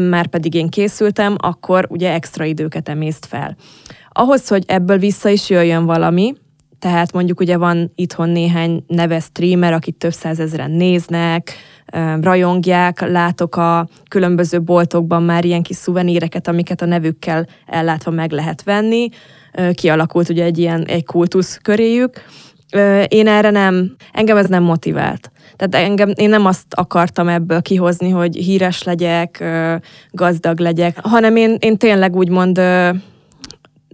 [0.08, 3.56] már pedig én készültem, akkor ugye extra időket emészt fel.
[4.08, 6.34] Ahhoz, hogy ebből vissza is jöjjön valami,
[6.78, 11.52] tehát mondjuk ugye van itthon néhány neves streamer, akit több százezren néznek,
[12.20, 18.62] rajongják, látok a különböző boltokban már ilyen kis szuveníreket, amiket a nevükkel ellátva meg lehet
[18.62, 19.08] venni.
[19.72, 22.22] Kialakult ugye egy ilyen egy kultusz köréjük.
[23.08, 25.30] Én erre nem, engem ez nem motivált.
[25.56, 29.44] Tehát engem, én nem azt akartam ebből kihozni, hogy híres legyek,
[30.10, 32.60] gazdag legyek, hanem én, én tényleg úgymond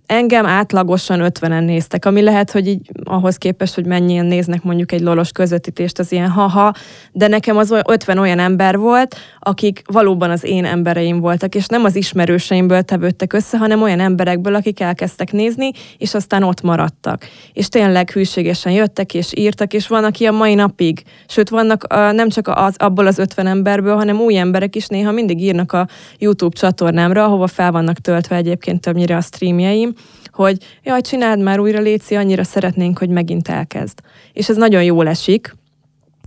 [0.06, 5.00] engem átlagosan 50-en néztek, ami lehet, hogy így ahhoz képest, hogy mennyien néznek mondjuk egy
[5.00, 6.72] lolos közvetítést, az ilyen haha,
[7.12, 11.84] de nekem az 50 olyan ember volt, akik valóban az én embereim voltak, és nem
[11.84, 17.28] az ismerőseimből tevődtek össze, hanem olyan emberekből, akik elkezdtek nézni, és aztán ott maradtak.
[17.52, 22.28] És tényleg hűségesen jöttek és írtak, és van, aki a mai napig, sőt vannak nem
[22.28, 25.88] csak az, abból az 50 emberből, hanem új emberek is néha mindig írnak a
[26.18, 29.94] YouTube csatornámra, ahova fel vannak töltve egyébként többnyire a streamjeim,
[30.36, 33.98] hogy jaj, csináld már újra, Léci, annyira szeretnénk, hogy megint elkezd.
[34.32, 35.54] És ez nagyon jól esik,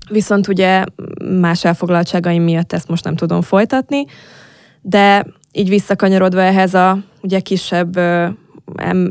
[0.10, 0.84] viszont ugye
[1.40, 4.06] más elfoglaltságaim miatt ezt most nem tudom folytatni,
[4.82, 8.28] de így visszakanyarodva ehhez a ugye kisebb ö,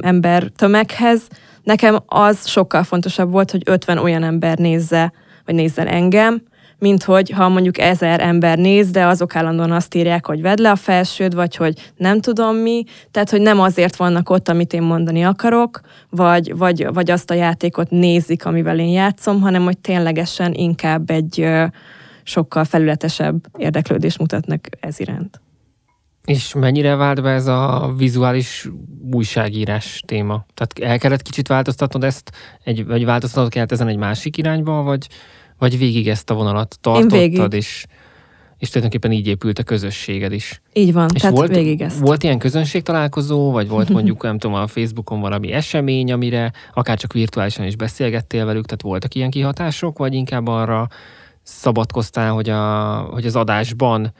[0.00, 1.20] ember tömeghez,
[1.62, 5.12] nekem az sokkal fontosabb volt, hogy 50 olyan ember nézze,
[5.44, 6.42] vagy nézzen engem,
[6.78, 10.70] mint hogy ha mondjuk ezer ember néz, de azok állandóan azt írják, hogy vedd le
[10.70, 14.82] a felsőd, vagy hogy nem tudom mi, tehát hogy nem azért vannak ott, amit én
[14.82, 20.54] mondani akarok, vagy, vagy, vagy azt a játékot nézik, amivel én játszom, hanem hogy ténylegesen
[20.54, 21.46] inkább egy
[22.22, 25.40] sokkal felületesebb érdeklődést mutatnak ez iránt.
[26.24, 28.68] És mennyire vált be ez a vizuális
[29.12, 30.46] újságírás téma?
[30.54, 32.32] Tehát el kellett kicsit változtatnod ezt,
[32.64, 35.06] egy, vagy változtatnod kellett ezen egy másik irányba, vagy,
[35.58, 37.86] vagy végig ezt a vonalat tartottad, és,
[38.58, 40.62] és tulajdonképpen így épült a közösséged is.
[40.72, 41.98] Így van, és tehát volt, végig ezt.
[41.98, 46.98] Volt ilyen közönség találkozó, vagy volt mondjuk, nem tudom, a Facebookon valami esemény, amire akár
[46.98, 50.88] csak virtuálisan is beszélgettél velük, tehát voltak ilyen kihatások, vagy inkább arra
[51.42, 54.12] szabadkoztál, hogy, a, hogy az adásban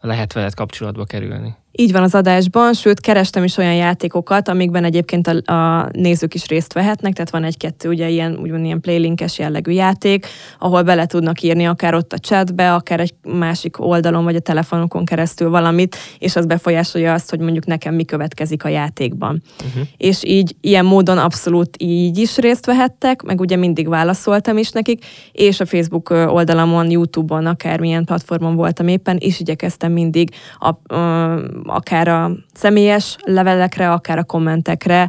[0.00, 1.54] lehet veled kapcsolatba kerülni?
[1.76, 6.46] Így van az adásban, sőt, kerestem is olyan játékokat, amikben egyébként a, a nézők is
[6.46, 10.26] részt vehetnek, tehát van egy-kettő ugye ilyen, úgymond ilyen playlinkes jellegű játék,
[10.58, 15.04] ahol bele tudnak írni akár ott a chatbe, akár egy másik oldalon, vagy a telefonokon
[15.04, 19.42] keresztül valamit, és az befolyásolja azt, hogy mondjuk nekem mi következik a játékban.
[19.68, 19.88] Uh-huh.
[19.96, 25.04] És így ilyen módon abszolút így is részt vehettek, meg ugye mindig válaszoltam is nekik,
[25.32, 32.08] és a Facebook oldalamon, YouTube-on, akármilyen platformon voltam éppen, és igyekeztem mindig a, a akár
[32.08, 35.08] a személyes levelekre, akár a kommentekre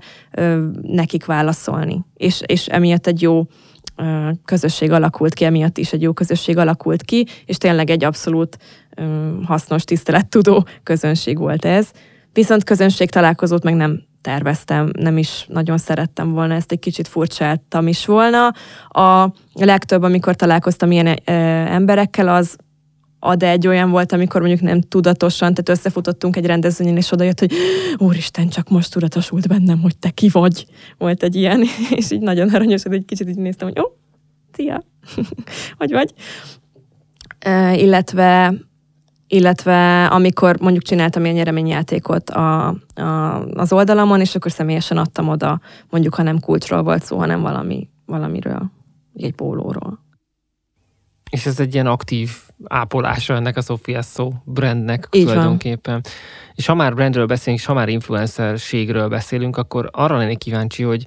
[0.81, 2.05] nekik válaszolni.
[2.13, 3.43] És, és emiatt egy jó
[4.45, 8.57] közösség alakult ki, emiatt is egy jó közösség alakult ki, és tényleg egy abszolút
[9.45, 11.91] hasznos, tisztelettudó közönség volt ez.
[12.33, 17.87] Viszont közönség találkozót meg nem terveztem, nem is nagyon szerettem volna, ezt egy kicsit furcsáltam
[17.87, 18.53] is volna.
[18.89, 21.19] A legtöbb, amikor találkoztam ilyen
[21.67, 22.55] emberekkel, az
[23.25, 27.51] ad egy olyan volt, amikor mondjuk nem tudatosan, tehát összefutottunk egy rendezvényen, és odajött, hogy
[27.97, 30.65] úristen, csak most tudatosult bennem, hogy te ki vagy.
[30.97, 31.63] Volt egy ilyen,
[31.97, 33.91] és így nagyon aranyos, hogy egy kicsit így néztem, hogy ó, oh,
[34.53, 34.83] szia,
[35.79, 36.13] hogy vagy.
[37.45, 38.53] Uh, illetve
[39.27, 45.59] illetve amikor mondjuk csináltam ilyen nyereményjátékot a, a, az oldalamon, és akkor személyesen adtam oda,
[45.89, 48.71] mondjuk ha nem kulcsról volt szó, hanem valami, valamiről,
[49.15, 50.04] egy pólóról.
[51.31, 52.31] És ez egy ilyen aktív
[52.63, 55.93] ápolása ennek a Sofia szó brandnek Így tulajdonképpen.
[55.93, 56.13] Van.
[56.53, 61.05] És ha már brandről beszélünk, és ha már influencerségről beszélünk, akkor arra lennék kíváncsi, hogy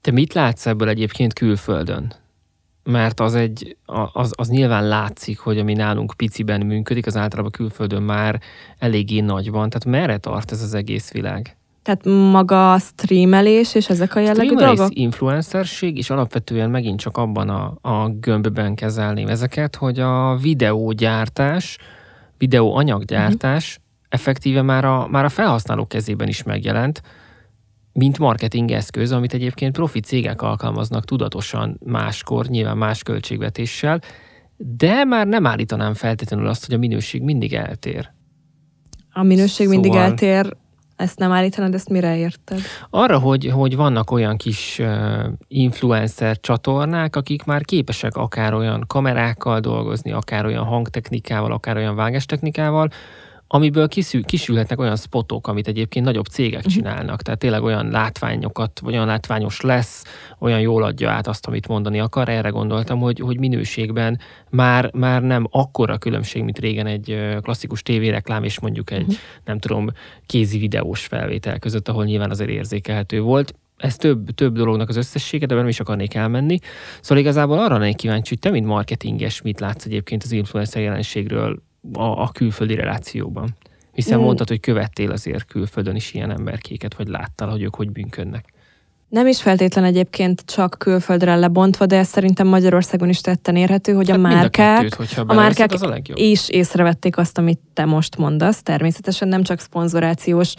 [0.00, 2.12] te mit látsz ebből egyébként külföldön?
[2.82, 3.76] Mert az, egy,
[4.12, 8.40] az, az nyilván látszik, hogy ami nálunk piciben működik, az általában külföldön már
[8.78, 9.70] eléggé nagy van.
[9.70, 11.55] Tehát merre tart ez az egész világ?
[11.86, 14.94] Tehát maga a streamelés és ezek a jellegű dolgok?
[14.94, 21.78] influencerség, és alapvetően megint csak abban a, a gömbben kezelném ezeket, hogy a videógyártás,
[22.38, 23.84] videó anyaggyártás uh-huh.
[24.08, 27.02] effektíve már a, már a felhasználók kezében is megjelent,
[27.92, 34.00] mint marketing eszköz, amit egyébként profi cégek alkalmaznak tudatosan máskor, nyilván más költségvetéssel,
[34.56, 38.10] de már nem állítanám feltétlenül azt, hogy a minőség mindig eltér.
[39.12, 39.80] A minőség szóval...
[39.80, 40.56] mindig eltér,
[40.96, 42.60] ezt nem állítanod, ezt mire érted?
[42.90, 44.80] Arra, hogy, hogy vannak olyan kis
[45.48, 52.88] influencer csatornák, akik már képesek akár olyan kamerákkal dolgozni, akár olyan hangtechnikával, akár olyan vágástechnikával,
[53.48, 56.72] amiből kiszül, kisülhetnek olyan spotok, amit egyébként nagyobb cégek uh-huh.
[56.72, 57.22] csinálnak.
[57.22, 60.04] Tehát tényleg olyan látványokat, vagy olyan látványos lesz,
[60.38, 62.28] olyan jól adja át azt, amit mondani akar.
[62.28, 64.18] Erre gondoltam, hogy, hogy minőségben
[64.50, 69.16] már, már nem akkora különbség, mint régen egy klasszikus tévéreklám, és mondjuk egy, uh-huh.
[69.44, 69.88] nem tudom,
[70.26, 75.46] kézi videós felvétel között, ahol nyilván azért érzékelhető volt ez több, több dolognak az összessége,
[75.46, 76.58] de nem is akarnék elmenni.
[77.00, 81.62] Szóval igazából arra lennék kíváncsi, hogy te, mint marketinges, mit látsz egyébként az influencer jelenségről
[81.92, 83.56] a, a külföldi relációban.
[83.92, 84.22] Hiszen mm.
[84.22, 88.54] mondtad, hogy követtél azért külföldön is ilyen emberkéket, vagy láttál, hogy ők hogy bűnkönnek.
[89.08, 94.08] Nem is feltétlen egyébként csak külföldre lebontva, de ez szerintem Magyarországon is tetten érhető, hogy
[94.08, 98.16] hát a márkák, a, kettőt, a márkák az a is észrevették azt, amit te most
[98.16, 98.62] mondasz.
[98.62, 100.54] Természetesen nem csak szponzorációs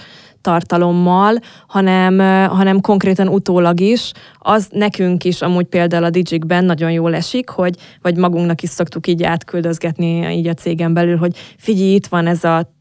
[0.48, 1.36] tartalommal,
[1.68, 4.12] hanem, hanem konkrétan utólag is.
[4.38, 9.08] Az nekünk is amúgy például a Digikben nagyon jól esik, hogy, vagy magunknak is szoktuk
[9.08, 12.77] így átküldözgetni így a cégen belül, hogy figyelj, itt van ez a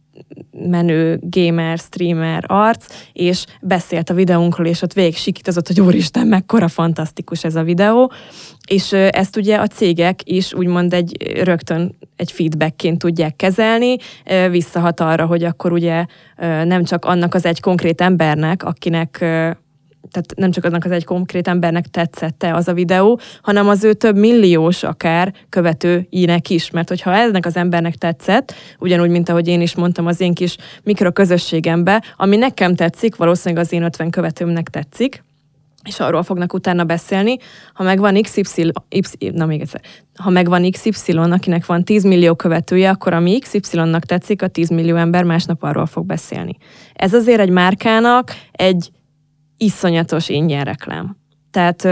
[0.50, 6.68] menő gamer, streamer arc, és beszélt a videónkról, és ott végig sikítozott, hogy úristen, mekkora
[6.68, 8.12] fantasztikus ez a videó,
[8.68, 13.96] és ezt ugye a cégek is úgymond egy rögtön egy feedbackként tudják kezelni,
[14.50, 16.04] visszahat arra, hogy akkor ugye
[16.64, 19.24] nem csak annak az egy konkrét embernek, akinek
[20.10, 23.92] tehát nem csak aznak az egy konkrét embernek tetszette az a videó, hanem az ő
[23.92, 29.60] több milliós akár követőinek is, mert hogyha eznek az embernek tetszett, ugyanúgy, mint ahogy én
[29.60, 35.24] is mondtam az én kis mikroközösségembe, ami nekem tetszik, valószínűleg az én 50 követőmnek tetszik,
[35.86, 37.36] és arról fognak utána beszélni.
[37.74, 39.80] Ha megvan XY, y, na még egyszer,
[40.16, 44.96] ha megvan XY, akinek van 10 millió követője, akkor ami XY-nak tetszik, a 10 millió
[44.96, 46.56] ember másnap arról fog beszélni.
[46.94, 48.90] Ez azért egy márkának egy
[49.56, 51.16] iszonyatos ingyen reklám.
[51.50, 51.88] Tehát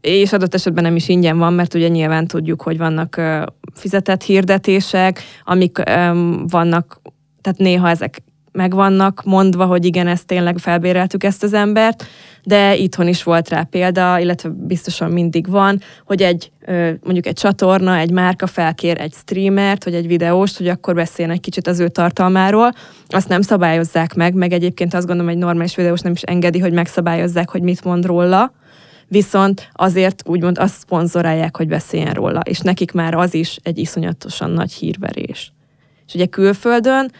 [0.00, 3.20] és adott esetben nem is ingyen van, mert ugye nyilván tudjuk, hogy vannak
[3.74, 5.78] fizetett hirdetések, amik
[6.48, 7.00] vannak,
[7.40, 8.22] tehát néha ezek
[8.58, 12.04] meg vannak mondva, hogy igen, ezt tényleg felbéreltük ezt az embert,
[12.42, 16.50] de itthon is volt rá példa, illetve biztosan mindig van, hogy egy
[17.02, 21.40] mondjuk egy csatorna, egy márka felkér egy streamert, vagy egy videóst, hogy akkor beszéljen egy
[21.40, 22.72] kicsit az ő tartalmáról,
[23.06, 26.72] azt nem szabályozzák meg, meg egyébként azt gondolom, egy normális videós nem is engedi, hogy
[26.72, 28.52] megszabályozzák, hogy mit mond róla,
[29.08, 34.50] viszont azért úgymond azt szponzorálják, hogy beszéljen róla, és nekik már az is egy iszonyatosan
[34.50, 35.52] nagy hírverés.
[36.06, 37.10] És ugye külföldön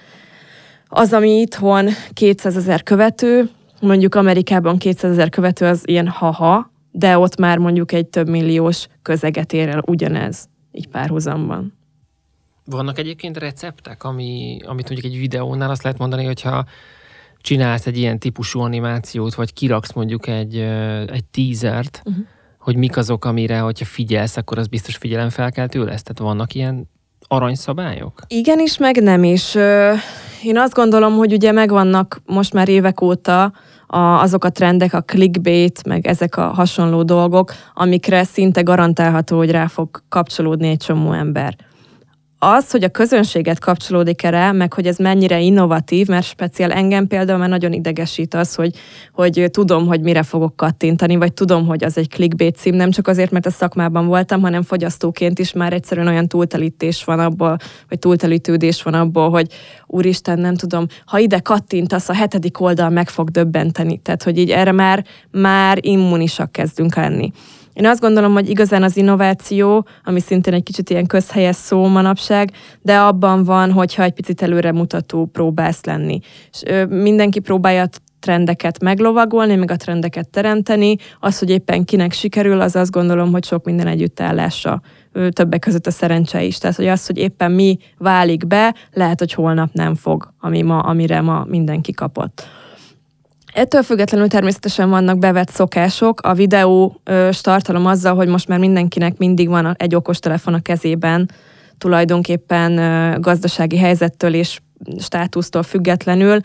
[0.88, 7.18] az, ami itthon 200 ezer követő, mondjuk Amerikában 200 ezer követő az ilyen haha, de
[7.18, 11.76] ott már mondjuk egy több milliós közeget ér el ugyanez, így párhuzamban.
[12.64, 16.64] Vannak egyébként receptek, ami, amit mondjuk egy videónál azt lehet mondani, hogyha
[17.40, 20.56] csinálsz egy ilyen típusú animációt, vagy kiraksz mondjuk egy,
[21.06, 22.24] egy teasert, uh-huh.
[22.58, 26.02] hogy mik azok, amire, hogyha figyelsz, akkor az biztos figyelemfelkeltő lesz?
[26.02, 26.88] Tehát vannak ilyen
[27.28, 28.22] aranyszabályok?
[28.26, 29.56] Igen is, meg nem is.
[30.42, 33.52] Én azt gondolom, hogy ugye megvannak most már évek óta
[33.86, 39.50] a, azok a trendek, a clickbait, meg ezek a hasonló dolgok, amikre szinte garantálható, hogy
[39.50, 41.56] rá fog kapcsolódni egy csomó ember
[42.38, 47.38] az, hogy a közönséget kapcsolódik erre, meg hogy ez mennyire innovatív, mert speciál engem például
[47.38, 48.74] már nagyon idegesít az, hogy,
[49.12, 53.08] hogy tudom, hogy mire fogok kattintani, vagy tudom, hogy az egy clickbait cím, nem csak
[53.08, 57.56] azért, mert a szakmában voltam, hanem fogyasztóként is már egyszerűen olyan túltelítés van abból,
[57.88, 59.46] vagy túltelítődés van abból, hogy
[59.86, 63.98] úristen, nem tudom, ha ide kattintasz, a hetedik oldal meg fog döbbenteni.
[63.98, 67.30] Tehát, hogy így erre már, már immunisak kezdünk lenni.
[67.78, 72.50] Én azt gondolom, hogy igazán az innováció, ami szintén egy kicsit ilyen közhelyes szó manapság,
[72.82, 76.20] de abban van, hogyha egy picit előremutató próbálsz lenni.
[76.52, 77.88] És ö, mindenki próbálja
[78.20, 80.96] trendeket meglovagolni, meg a trendeket teremteni.
[81.20, 84.80] Az, hogy éppen kinek sikerül, az azt gondolom, hogy sok minden együttállása
[85.30, 86.58] többek között a szerencse is.
[86.58, 90.78] Tehát, hogy az, hogy éppen mi válik be, lehet, hogy holnap nem fog, ami ma,
[90.78, 92.46] amire ma mindenki kapott.
[93.58, 96.20] Ettől függetlenül természetesen vannak bevett szokások.
[96.20, 97.00] A videó
[97.32, 101.30] startalom azzal, hogy most már mindenkinek mindig van egy okostelefon a kezében,
[101.78, 102.74] tulajdonképpen
[103.20, 104.60] gazdasági helyzettől és
[104.98, 106.40] státusztól függetlenül,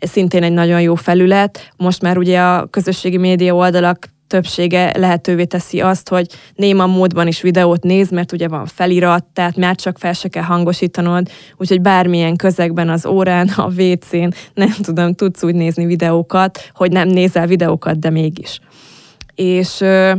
[0.00, 1.72] szintén egy nagyon jó felület.
[1.76, 7.40] Most már ugye a közösségi média oldalak többsége lehetővé teszi azt, hogy néma módban is
[7.40, 12.36] videót néz, mert ugye van felirat, tehát már csak fel se kell hangosítanod, úgyhogy bármilyen
[12.36, 17.98] közegben, az órán, a WC-n, nem tudom, tudsz úgy nézni videókat, hogy nem nézel videókat,
[17.98, 18.60] de mégis.
[19.34, 20.12] És ö,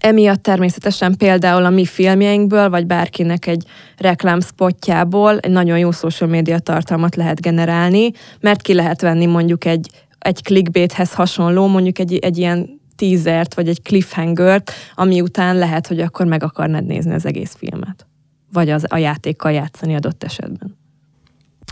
[0.00, 3.64] Emiatt természetesen például a mi filmjeinkből, vagy bárkinek egy
[3.96, 8.10] reklámspotjából egy nagyon jó social media tartalmat lehet generálni,
[8.40, 13.68] mert ki lehet venni mondjuk egy, egy clickbaithez hasonló, mondjuk egy, egy ilyen teasert, vagy
[13.68, 18.06] egy cliffhangert, ami után lehet, hogy akkor meg akarnád nézni az egész filmet.
[18.52, 20.76] Vagy az, a játékkal játszani adott esetben.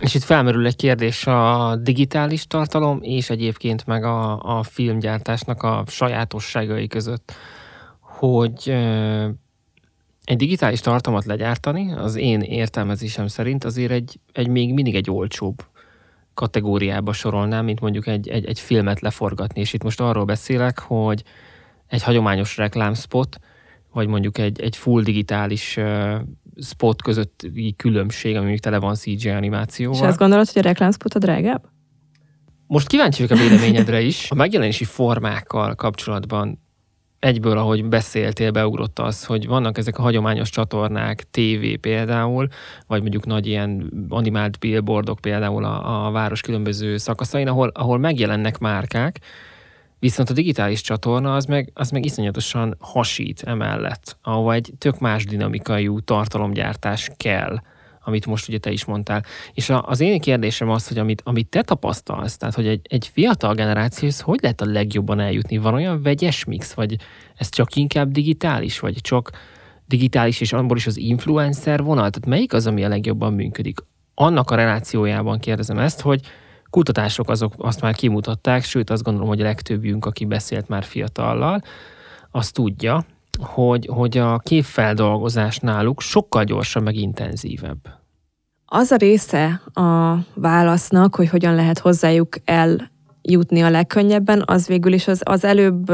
[0.01, 5.85] És itt felmerül egy kérdés a digitális tartalom, és egyébként meg a, a filmgyártásnak a
[5.87, 7.33] sajátosságai között,
[8.01, 8.75] hogy
[10.25, 15.65] egy digitális tartalmat legyártani, az én értelmezésem szerint azért egy, egy még mindig egy olcsóbb
[16.37, 19.61] kategóriába sorolnám, mint mondjuk egy, egy, egy filmet leforgatni.
[19.61, 21.23] És itt most arról beszélek, hogy
[21.87, 23.37] egy hagyományos reklámspot,
[23.93, 26.15] vagy mondjuk egy, egy full digitális uh,
[26.61, 30.01] spot közötti különbség, ami tele van CGI animációval.
[30.01, 31.65] És azt gondolod, hogy a reklámspot a drágább?
[32.67, 34.31] Most kíváncsi vagyok a véleményedre is.
[34.31, 36.66] A megjelenési formákkal kapcsolatban
[37.19, 42.49] egyből, ahogy beszéltél, beugrott az, hogy vannak ezek a hagyományos csatornák, TV például,
[42.87, 48.59] vagy mondjuk nagy ilyen animált billboardok például a, a város különböző szakaszain, ahol, ahol megjelennek
[48.59, 49.21] márkák,
[49.99, 55.25] viszont a digitális csatorna az meg, az meg iszonyatosan hasít emellett, ahol egy tök más
[55.25, 57.59] dinamikai tartalomgyártás kell
[58.07, 59.25] amit most ugye te is mondtál.
[59.53, 63.11] És a, az én kérdésem az, hogy amit, amit te tapasztalsz, tehát hogy egy, egy
[63.13, 65.57] fiatal generációhoz hogy lehet a legjobban eljutni?
[65.59, 66.97] Van olyan vegyes mix, vagy
[67.37, 69.31] ez csak inkább digitális, vagy csak
[69.87, 72.11] digitális és abból is az influencer vonal?
[72.11, 73.79] Tehát melyik az, ami a legjobban működik?
[74.15, 76.21] Annak a relációjában kérdezem ezt, hogy
[76.71, 81.63] kutatások azok azt már kimutatták, sőt azt gondolom, hogy a legtöbbjünk, aki beszélt már fiatallal,
[82.31, 83.05] azt tudja,
[83.41, 87.79] hogy, hogy a képfeldolgozás náluk sokkal gyorsabb, meg intenzívebb.
[88.67, 95.09] Az a része a válasznak, hogy hogyan lehet hozzájuk eljutni a legkönnyebben, az végül is
[95.09, 95.93] az, az előbb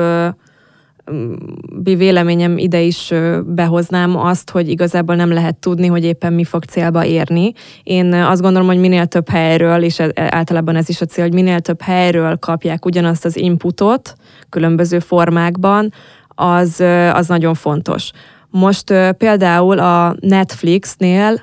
[1.82, 3.12] véleményem ide is
[3.47, 7.53] behoznám azt, hogy igazából nem lehet tudni, hogy éppen mi fog célba érni.
[7.82, 11.34] Én azt gondolom, hogy minél több helyről, és e, általában ez is a cél, hogy
[11.34, 14.14] minél több helyről kapják ugyanazt az inputot
[14.49, 15.93] különböző formákban,
[16.34, 16.80] az,
[17.12, 18.10] az nagyon fontos.
[18.50, 18.84] Most
[19.16, 21.40] például a Netflixnél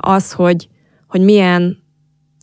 [0.00, 0.68] az, hogy,
[1.06, 1.82] hogy milyen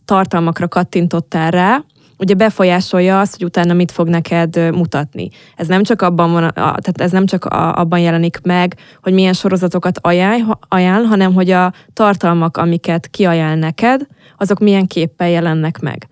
[0.04, 1.84] tartalmakra kattintottál rá,
[2.18, 5.28] ugye befolyásolja azt, hogy utána mit fog neked mutatni.
[5.56, 9.98] Ez nem csak abban, van, tehát ez nem csak abban jelenik meg, hogy milyen sorozatokat
[10.02, 14.06] ajánl, ajánl, hanem hogy a tartalmak, amiket kiajánl neked,
[14.38, 16.06] azok milyen képpel jelennek meg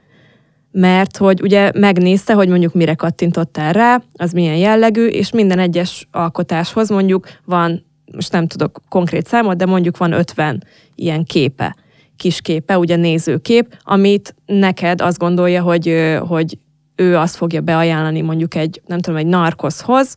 [0.72, 6.08] mert hogy ugye megnézte, hogy mondjuk mire kattintottál rá, az milyen jellegű, és minden egyes
[6.10, 10.64] alkotáshoz mondjuk van, most nem tudok konkrét számot, de mondjuk van 50
[10.94, 11.76] ilyen képe,
[12.16, 16.58] kis képe, ugye nézőkép, amit neked azt gondolja, hogy, hogy
[16.96, 20.16] ő azt fogja beajánlani mondjuk egy, nem tudom, egy narkoszhoz,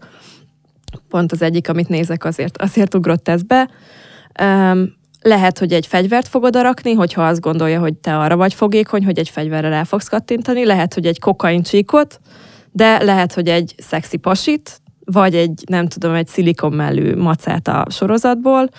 [1.10, 3.70] pont az egyik, amit nézek, azért, azért ugrott ez be,
[5.24, 9.20] lehet, hogy egy fegyvert fogod rakni, hogyha azt gondolja, hogy te arra vagy fogékony, hogy
[9.20, 12.20] egy fegyverre rá fogsz kattintani, lehet, hogy egy kokain csíkot,
[12.72, 18.70] de lehet, hogy egy szexi pasit, vagy egy, nem tudom, egy mellű macát a sorozatból,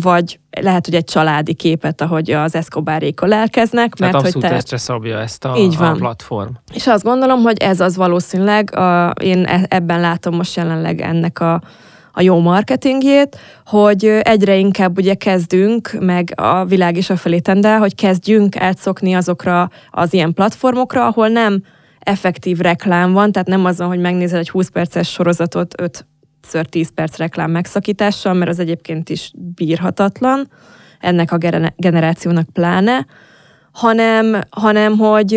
[0.00, 3.94] vagy lehet, hogy egy családi képet, ahogy az Escobárékkal elkeznek.
[3.94, 4.48] Tehát mert abszolút hogy te...
[4.48, 5.92] testre szabja ezt a, Így van.
[5.92, 6.50] a platform.
[6.74, 11.40] És azt gondolom, hogy ez az valószínűleg, a, én e- ebben látom most jelenleg ennek
[11.40, 11.60] a,
[12.18, 17.78] a jó marketingjét, hogy egyre inkább ugye kezdünk, meg a világ is a felé tendel,
[17.78, 21.62] hogy kezdjünk átszokni azokra az ilyen platformokra, ahol nem
[21.98, 26.06] effektív reklám van, tehát nem azon, hogy megnézel egy 20 perces sorozatot 5
[26.42, 30.50] ször 10 perc reklám megszakítással, mert az egyébként is bírhatatlan,
[31.00, 31.38] ennek a
[31.76, 33.06] generációnak pláne,
[33.72, 35.32] hanem, hanem hogy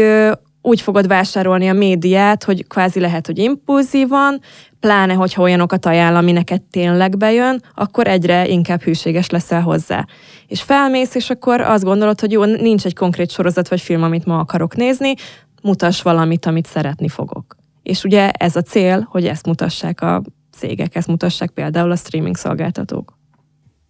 [0.61, 4.41] úgy fogod vásárolni a médiát, hogy kvázi lehet, hogy impulzívan,
[4.79, 10.05] pláne, hogyha olyanokat ajánl, ami neked tényleg bejön, akkor egyre inkább hűséges leszel hozzá.
[10.47, 14.25] És felmész, és akkor azt gondolod, hogy jó, nincs egy konkrét sorozat vagy film, amit
[14.25, 15.13] ma akarok nézni,
[15.61, 17.55] mutass valamit, amit szeretni fogok.
[17.83, 22.35] És ugye ez a cél, hogy ezt mutassák a cégek, ezt mutassák például a streaming
[22.35, 23.18] szolgáltatók.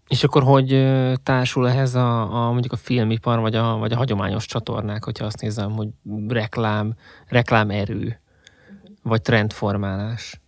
[0.09, 0.89] És akkor hogy
[1.23, 5.41] társul ehhez a, a mondjuk a filmipar, vagy a, vagy a hagyományos csatornák, hogyha azt
[5.41, 5.87] nézem, hogy
[6.27, 6.95] reklám,
[7.27, 8.19] reklám erő,
[9.03, 10.41] vagy trendformálás?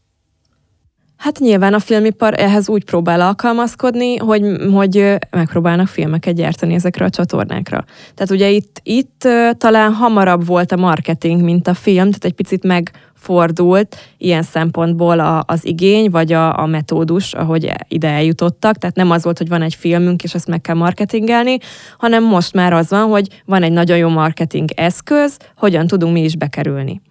[1.22, 4.42] Hát nyilván a filmipar ehhez úgy próbál alkalmazkodni, hogy,
[4.74, 7.84] hogy megpróbálnak filmeket gyártani ezekre a csatornákra.
[8.14, 12.64] Tehát ugye itt, itt talán hamarabb volt a marketing, mint a film, tehát egy picit
[12.64, 18.78] megfordult ilyen szempontból a, az igény, vagy a, a metódus, ahogy ide eljutottak.
[18.78, 21.58] Tehát nem az volt, hogy van egy filmünk, és ezt meg kell marketingelni,
[21.98, 26.24] hanem most már az van, hogy van egy nagyon jó marketing eszköz, hogyan tudunk mi
[26.24, 27.02] is bekerülni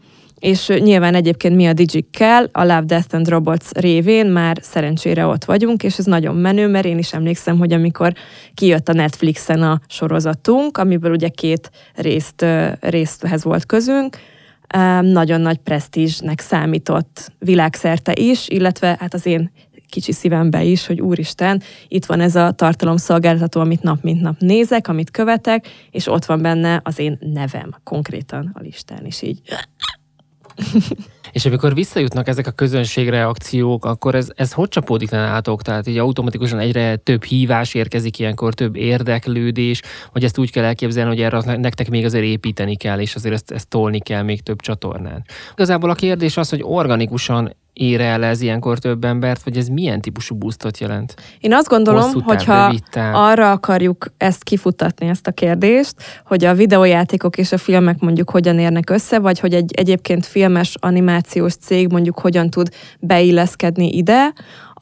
[0.41, 5.45] és nyilván egyébként mi a Digikkel, a Love, Death and Robots révén már szerencsére ott
[5.45, 8.13] vagyunk, és ez nagyon menő, mert én is emlékszem, hogy amikor
[8.55, 12.47] kijött a Netflixen a sorozatunk, amiből ugye két részt,
[12.81, 14.17] részthez volt közünk,
[15.01, 19.51] nagyon nagy presztízsnek számított világszerte is, illetve hát az én
[19.89, 24.89] kicsi szívembe is, hogy úristen, itt van ez a tartalomszolgáltató, amit nap mint nap nézek,
[24.89, 29.41] amit követek, és ott van benne az én nevem konkrétan a listán, és így
[31.33, 35.63] És amikor visszajutnak ezek a közönségreakciók, akkor ez, ez hogy csapódik le nálatok?
[35.63, 39.83] Tehát így automatikusan egyre több hívás érkezik ilyenkor, több érdeklődés,
[40.13, 43.51] vagy ezt úgy kell elképzelni, hogy erre nektek még azért építeni kell, és azért ezt,
[43.51, 45.25] ezt tolni kell még több csatornán.
[45.53, 50.01] Igazából a kérdés az, hogy organikusan ér el ez ilyenkor több embert, vagy ez milyen
[50.01, 51.15] típusú boostot jelent?
[51.41, 52.75] Én azt gondolom, hogy hogyha
[53.13, 55.95] arra akarjuk ezt kifutatni, ezt a kérdést,
[56.25, 60.75] hogy a videójátékok és a filmek mondjuk hogyan érnek össze, vagy hogy egy egyébként filmes
[60.81, 62.69] animációs cég mondjuk hogyan tud
[63.01, 64.33] beilleszkedni ide,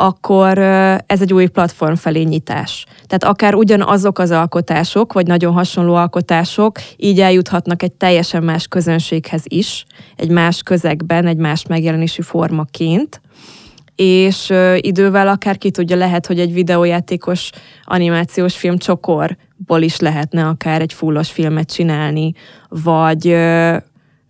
[0.01, 0.59] akkor
[1.07, 2.85] ez egy új platform felé nyitás.
[3.07, 9.43] Tehát akár ugyanazok az alkotások, vagy nagyon hasonló alkotások így eljuthatnak egy teljesen más közönséghez
[9.45, 9.85] is,
[10.17, 13.21] egy más közegben, egy más megjelenési formaként,
[13.97, 17.51] és idővel akár ki tudja, lehet, hogy egy videójátékos
[17.85, 22.33] animációs film csokorból is lehetne akár egy fullos filmet csinálni,
[22.69, 23.37] vagy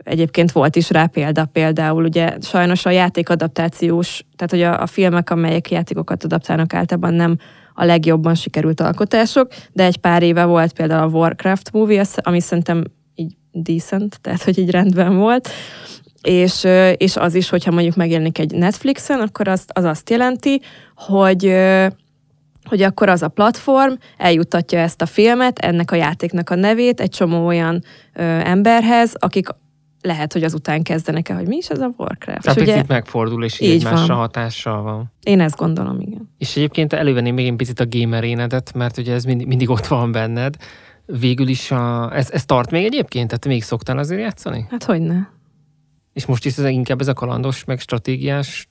[0.08, 5.30] egyébként volt is rá példa például, ugye sajnos a játékadaptációs, tehát hogy a, a filmek,
[5.30, 7.36] amelyek játékokat adaptálnak általában nem
[7.74, 12.84] a legjobban sikerült alkotások, de egy pár éve volt például a Warcraft movie, ami szerintem
[13.14, 15.48] így decent, tehát hogy így rendben volt,
[16.22, 20.60] és, és az is, hogyha mondjuk megjelenik egy Netflixen, akkor az, az azt jelenti,
[20.94, 21.54] hogy
[22.68, 27.10] hogy akkor az a platform eljutatja ezt a filmet, ennek a játéknak a nevét egy
[27.10, 27.84] csomó olyan
[28.14, 29.48] ö, emberhez, akik
[30.00, 32.42] lehet, hogy azután kezdenek el, hogy mi is ez a Warcraft.
[32.42, 35.12] Tehát ugye, picit megfordul, és így egymásra hatással van.
[35.22, 36.30] Én ezt gondolom, igen.
[36.38, 39.86] És egyébként elővenném még egy picit a gamer énedet, mert ugye ez mindig, mindig ott
[39.86, 40.56] van benned.
[41.06, 43.28] Végül is a, ez, ez tart még egyébként?
[43.28, 44.66] Tehát még szoktál azért játszani?
[44.70, 45.18] Hát hogy ne.
[46.12, 48.68] És most is ez inkább ez a kalandos, meg stratégiás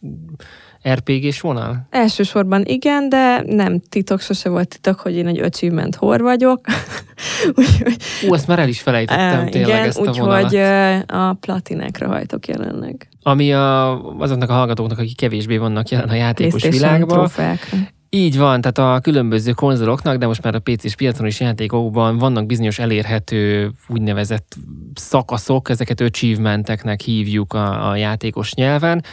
[0.94, 1.88] RPG-s vonal?
[1.90, 6.60] Elsősorban igen, de nem titok, sose volt titok, hogy én egy achievement hor vagyok.
[8.28, 10.44] Ú, ezt már el is felejtettem uh, tényleg igen, ezt a vonalat.
[10.44, 10.60] úgyhogy
[11.08, 13.10] a platinákra hajtok jelenleg.
[13.24, 17.18] Ami a, azoknak a hallgatóknak, akik kevésbé vannak jelen a játékos világban.
[17.18, 17.78] Trófeákra.
[18.10, 22.46] Így van, tehát a különböző konzoloknak, de most már a PC-s piacon is játékokban vannak
[22.46, 24.56] bizonyos elérhető úgynevezett
[24.94, 29.04] szakaszok, ezeket achievementeknek hívjuk a, a játékos nyelven.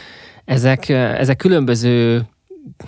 [0.45, 2.25] Ezek, ezek különböző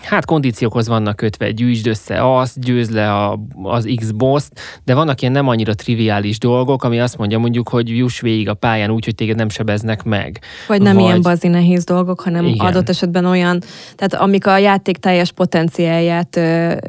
[0.02, 5.34] hát kondíciókhoz vannak kötve, gyűjtsd össze azt, győz le a, az X-boss-t, de vannak ilyen
[5.34, 9.16] nem annyira triviális dolgok, ami azt mondja mondjuk, hogy juss végig a pályán úgy, hogy
[9.16, 10.40] téged nem sebeznek meg.
[10.68, 11.04] Vagy nem Vagy...
[11.04, 12.66] ilyen bazi nehéz dolgok, hanem Igen.
[12.66, 13.62] adott esetben olyan,
[13.96, 16.40] tehát amik a játék teljes potenciáját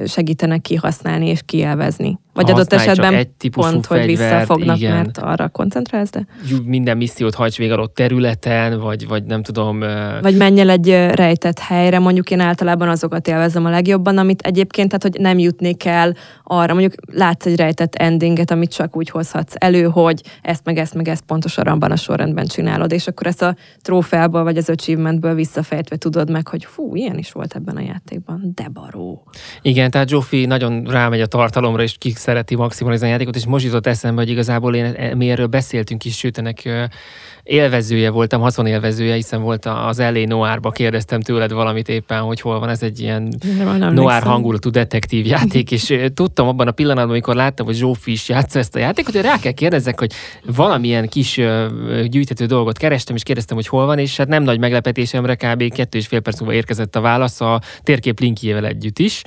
[0.06, 2.18] segítenek kihasználni és kielvezni.
[2.42, 4.92] Vagy adott esetben egy típusú pont, hogy fegyvert, visszafognak, igen.
[4.92, 6.26] mert arra koncentrálsz, de...
[6.64, 9.78] minden missziót hajts végig adott területen, vagy, vagy nem tudom...
[10.22, 14.88] Vagy menj el egy rejtett helyre, mondjuk én általában azokat élvezem a legjobban, amit egyébként,
[14.88, 16.14] tehát hogy nem jutnék el
[16.44, 20.94] arra, mondjuk látsz egy rejtett endinget, amit csak úgy hozhatsz elő, hogy ezt meg ezt
[20.94, 25.34] meg ezt pontosan abban a sorrendben csinálod, és akkor ezt a trófeából vagy az achievementből
[25.34, 29.24] visszafejtve tudod meg, hogy fú, ilyen is volt ebben a játékban, de baró.
[29.62, 33.64] Igen, tehát Zsófi nagyon rámegy a tartalomra, és ki szereti maximalizálni a játékot, és most
[33.64, 36.88] jutott eszembe, hogy igazából én, e, mi erről beszéltünk is, sőt, ennek
[37.48, 42.58] élvezője voltam, haszon élvezője, hiszen volt az Elé Noárba, kérdeztem tőled valamit éppen, hogy hol
[42.58, 43.34] van ez egy ilyen
[43.78, 48.58] noir hangulatú detektív játék, és tudtam abban a pillanatban, amikor láttam, hogy Zsófi is játsza
[48.58, 50.12] ezt a játékot, hogy rá kell kérdezzek, hogy
[50.46, 51.40] valamilyen kis
[52.06, 55.72] gyűjtető dolgot kerestem, és kérdeztem, hogy hol van, és hát nem nagy meglepetésemre kb.
[55.72, 59.22] kettő és fél perc múlva érkezett a válasz a térkép linkjével együtt is,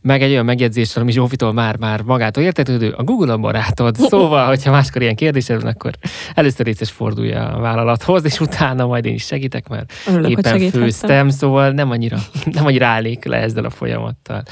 [0.00, 3.96] meg egy olyan megjegyzéssel, ami Zsófitól már, már magától értetődő, a Google a barátod.
[3.96, 5.92] Szóval, hogyha máskor ilyen kérdésed van, akkor
[6.34, 11.28] először részes fordulj a vállalathoz, és utána majd én is segítek, mert Örülök, éppen főztem,
[11.28, 12.18] szóval nem annyira,
[12.52, 14.42] nem annyira állék le ezzel a folyamattal.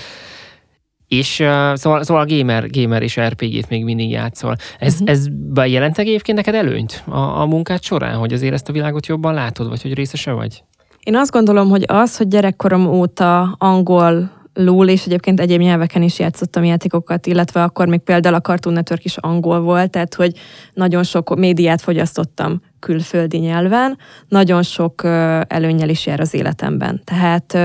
[1.08, 4.56] És uh, szóval, szóval a gamer, gamer és RPG-t még mindig játszol.
[4.78, 5.08] Ez, Mhm.
[5.08, 9.34] ez bejelent egyébként neked előnyt a, a munkád során, hogy azért ezt a világot jobban
[9.34, 10.62] látod, vagy hogy részese vagy?
[11.02, 16.18] Én azt gondolom, hogy az, hogy gyerekkorom óta angol lul, és egyébként egyéb nyelveken is
[16.18, 20.32] játszottam játékokat, illetve akkor még például a Cartoon Network is angol volt, tehát hogy
[20.74, 23.98] nagyon sok médiát fogyasztottam külföldi nyelven,
[24.28, 25.04] nagyon sok
[25.48, 27.02] előnyel is jár az életemben.
[27.04, 27.58] Tehát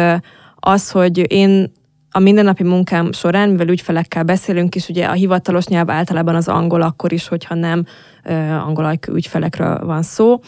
[0.56, 1.72] az, hogy én
[2.12, 6.82] a mindennapi munkám során, mivel ügyfelekkel beszélünk, és ugye a hivatalos nyelv általában az angol
[6.82, 7.86] akkor is, hogyha nem
[8.24, 10.40] ö, angol ajkú ügyfelekről van szó,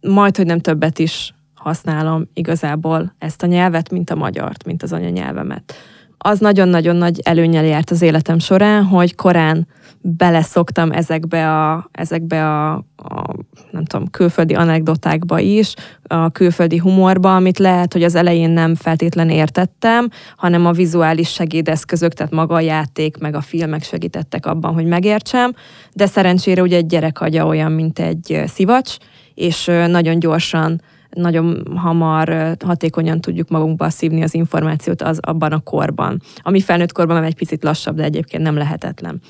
[0.00, 4.92] majd, hogy nem többet is használom igazából ezt a nyelvet, mint a magyart, mint az
[4.92, 5.74] anyanyelvemet.
[6.18, 9.66] Az nagyon-nagyon nagy előnyel járt az életem során, hogy korán
[10.00, 13.34] beleszoktam ezekbe a, ezekbe a, a
[13.70, 19.30] nem tudom, külföldi anekdotákba is, a külföldi humorba, amit lehet, hogy az elején nem feltétlen
[19.30, 24.86] értettem, hanem a vizuális segédeszközök, tehát maga a játék, meg a filmek segítettek abban, hogy
[24.86, 25.52] megértsem,
[25.92, 28.96] de szerencsére ugye egy gyerek agya olyan, mint egy szivacs,
[29.34, 30.80] és nagyon gyorsan
[31.16, 36.20] nagyon hamar, hatékonyan tudjuk magunkba szívni az információt az abban a korban.
[36.42, 39.20] Ami felnőtt korban már egy picit lassabb, de egyébként nem lehetetlen.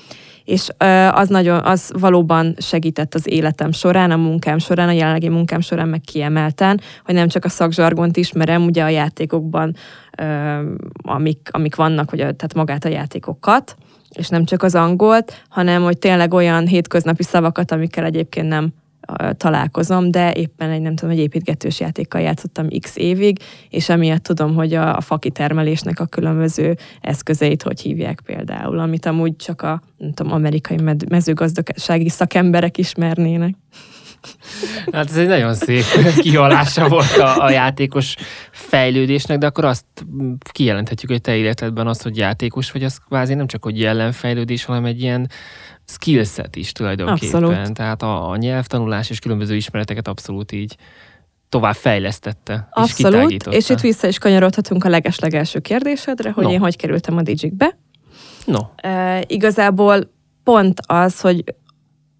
[0.43, 0.69] És
[1.11, 5.87] az nagyon, az valóban segített az életem során, a munkám során, a jelenlegi munkám során
[5.87, 9.75] meg kiemelten, hogy nem csak a szakzsargont ismerem, ugye a játékokban,
[11.01, 13.75] amik, amik vannak, vagy a, tehát magát a játékokat,
[14.09, 18.73] és nem csak az angolt, hanem hogy tényleg olyan hétköznapi szavakat, amikkel egyébként nem
[19.37, 23.39] találkozom, de éppen egy, nem tudom, egy építgetős játékkal játszottam x évig,
[23.69, 29.35] és emiatt tudom, hogy a, a fakitermelésnek a különböző eszközeit hogy hívják például, amit amúgy
[29.35, 33.55] csak a nem tudom, amerikai med- mezőgazdasági szakemberek ismernének.
[34.91, 35.83] Hát ez egy nagyon szép
[36.17, 38.15] kihalása volt a, a játékos
[38.51, 39.85] fejlődésnek, de akkor azt
[40.51, 44.85] kijelenthetjük, hogy te életedben az, hogy játékos vagy, az kvázi nem csak hogy jelenfejlődés, hanem
[44.85, 45.29] egy ilyen
[45.87, 47.43] skillset is tulajdonképpen.
[47.43, 47.73] Abszolút.
[47.73, 50.77] Tehát a, a nyelvtanulás és különböző ismereteket abszolút így
[51.49, 52.53] tovább fejlesztette.
[52.53, 53.57] és Abszolút, kitágította.
[53.57, 56.51] és itt vissza is kanyarodhatunk a legeslegelső kérdésedre, hogy No.
[56.51, 57.77] én hogy kerültem a Digikbe.
[58.45, 60.11] No, E, igazából
[60.43, 61.43] pont az, hogy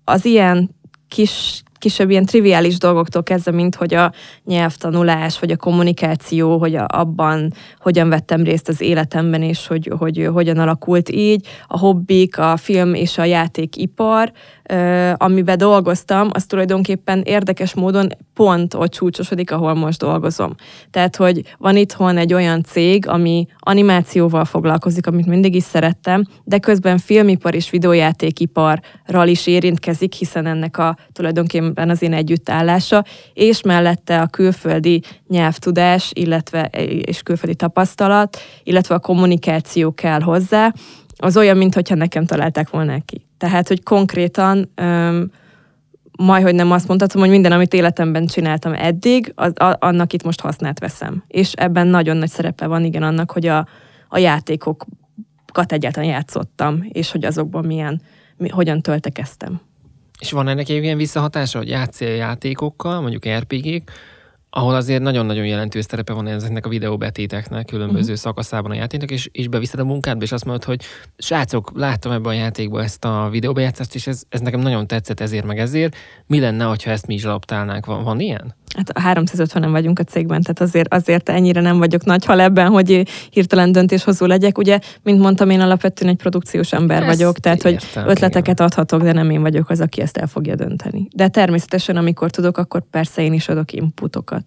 [0.03, 0.76] az ilyen
[1.07, 4.11] kis, kisebb ilyen triviális dolgoktól kezdve, mint hogy a
[4.45, 10.30] nyelvtanulás, vagy a kommunikáció, hogy a, abban hogyan vettem részt az életemben, és hogy, hogy
[10.34, 14.32] hogyan alakult így, a hobbik, a film és a játékipar,
[14.63, 20.55] ö, amiben dolgoztam, az tulajdonképpen érdekes módon pont ott csúcsosodik, ahol most dolgozom.
[20.91, 26.57] Tehát, hogy van itthon egy olyan cég, ami animációval foglalkozik, amit mindig is szerettem, de
[26.57, 33.03] közben filmipar és videójátékiparral is érintkezik, hiszen ennek a tulajdonképpen az én együttállása,
[33.34, 36.63] és mellette a külföldi nyelvtudás, illetve
[37.05, 40.74] és külföldi tapasztalat, illetve a kommunikáció kell hozzá,
[41.18, 43.26] az olyan, mintha nekem találták volna ki.
[43.38, 45.32] Tehát, hogy konkrétan öm,
[46.18, 50.24] majd, hogy nem azt mondhatom, hogy minden, amit életemben csináltam eddig, az, a, annak itt
[50.24, 51.24] most hasznát veszem.
[51.28, 53.68] És ebben nagyon nagy szerepe van, igen, annak, hogy a,
[54.09, 58.01] a játékokat egyáltalán játszottam, és hogy azokban milyen,
[58.38, 59.61] mi, hogyan töltekeztem.
[60.20, 63.91] És van ennek egy ilyen visszahatása, hogy játszél játékokkal, mondjuk RPG-k,
[64.58, 68.18] ahol azért nagyon-nagyon jelentős szerepe van ezeknek a videóbetéteknek különböző uh-huh.
[68.18, 70.82] szakaszában a játéknak, és, és beviszed a munkádba, és azt mondod, hogy
[71.18, 75.45] srácok, láttam ebben a játékban ezt a videóbejátszást, és ez, ez nekem nagyon tetszett ezért
[75.45, 75.95] meg ezért.
[76.28, 77.86] Mi lenne, ha ezt mi is alaptálnánk?
[77.86, 78.55] Van, van ilyen?
[78.76, 83.08] Hát 350-en vagyunk a cégben, tehát azért, azért ennyire nem vagyok nagy hal ebben, hogy
[83.30, 84.58] hirtelen döntéshozó legyek.
[84.58, 88.66] Ugye, mint mondtam, én alapvetően egy produkciós ember ezt vagyok, tehát értem, hogy ötleteket igen.
[88.66, 91.08] adhatok, de nem én vagyok az, aki ezt el fogja dönteni.
[91.16, 94.46] De természetesen, amikor tudok, akkor persze én is adok inputokat.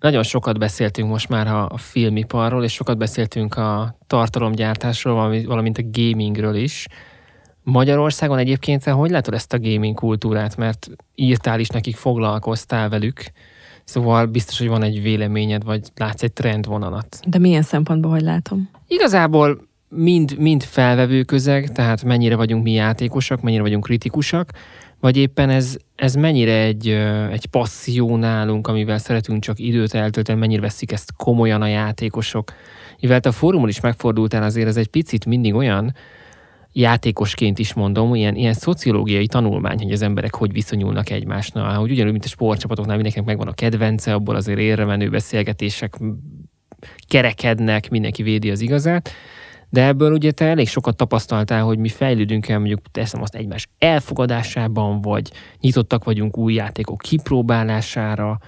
[0.00, 6.54] Nagyon sokat beszéltünk most már a, filmiparról, és sokat beszéltünk a tartalomgyártásról, valamint a gamingről
[6.54, 6.86] is.
[7.62, 13.22] Magyarországon egyébként hogy látod ezt a gaming kultúrát, mert írtál is nekik, foglalkoztál velük,
[13.84, 17.20] szóval biztos, hogy van egy véleményed, vagy látsz egy trendvonalat.
[17.26, 18.70] De milyen szempontból, hogy látom?
[18.86, 24.50] Igazából mind, mind felvevő közeg, tehát mennyire vagyunk mi játékosak, mennyire vagyunk kritikusak,
[25.00, 26.88] vagy éppen ez, ez mennyire egy,
[27.30, 32.52] egy passzió nálunk, amivel szeretünk csak időt eltölteni, mennyire veszik ezt komolyan a játékosok.
[33.00, 35.94] Mivel a fórumon is megfordultál, azért ez egy picit mindig olyan,
[36.72, 42.12] játékosként is mondom, ilyen, ilyen szociológiai tanulmány, hogy az emberek hogy viszonyulnak egymásnál, hogy ugyanúgy,
[42.12, 45.98] mint a sportcsapatoknál mindenkinek megvan a kedvence, abból azért érre menő beszélgetések
[47.08, 49.10] kerekednek, mindenki védi az igazát,
[49.70, 53.68] de ebből ugye te elég sokat tapasztaltál, hogy mi fejlődünk el mondjuk teszem azt egymás
[53.78, 58.38] elfogadásában, vagy nyitottak vagyunk új játékok kipróbálására.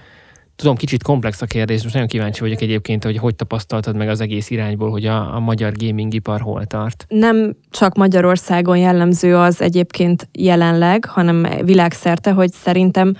[0.55, 4.21] Tudom, kicsit komplex a kérdés, most nagyon kíváncsi vagyok egyébként, hogy hogy tapasztaltad meg az
[4.21, 7.05] egész irányból, hogy a, a magyar gaming ipar hol tart.
[7.07, 13.15] Nem csak Magyarországon jellemző az egyébként jelenleg, hanem világszerte, hogy szerintem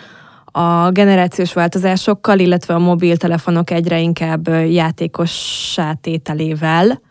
[0.45, 7.01] a generációs változásokkal, illetve a mobiltelefonok egyre inkább játékos tételével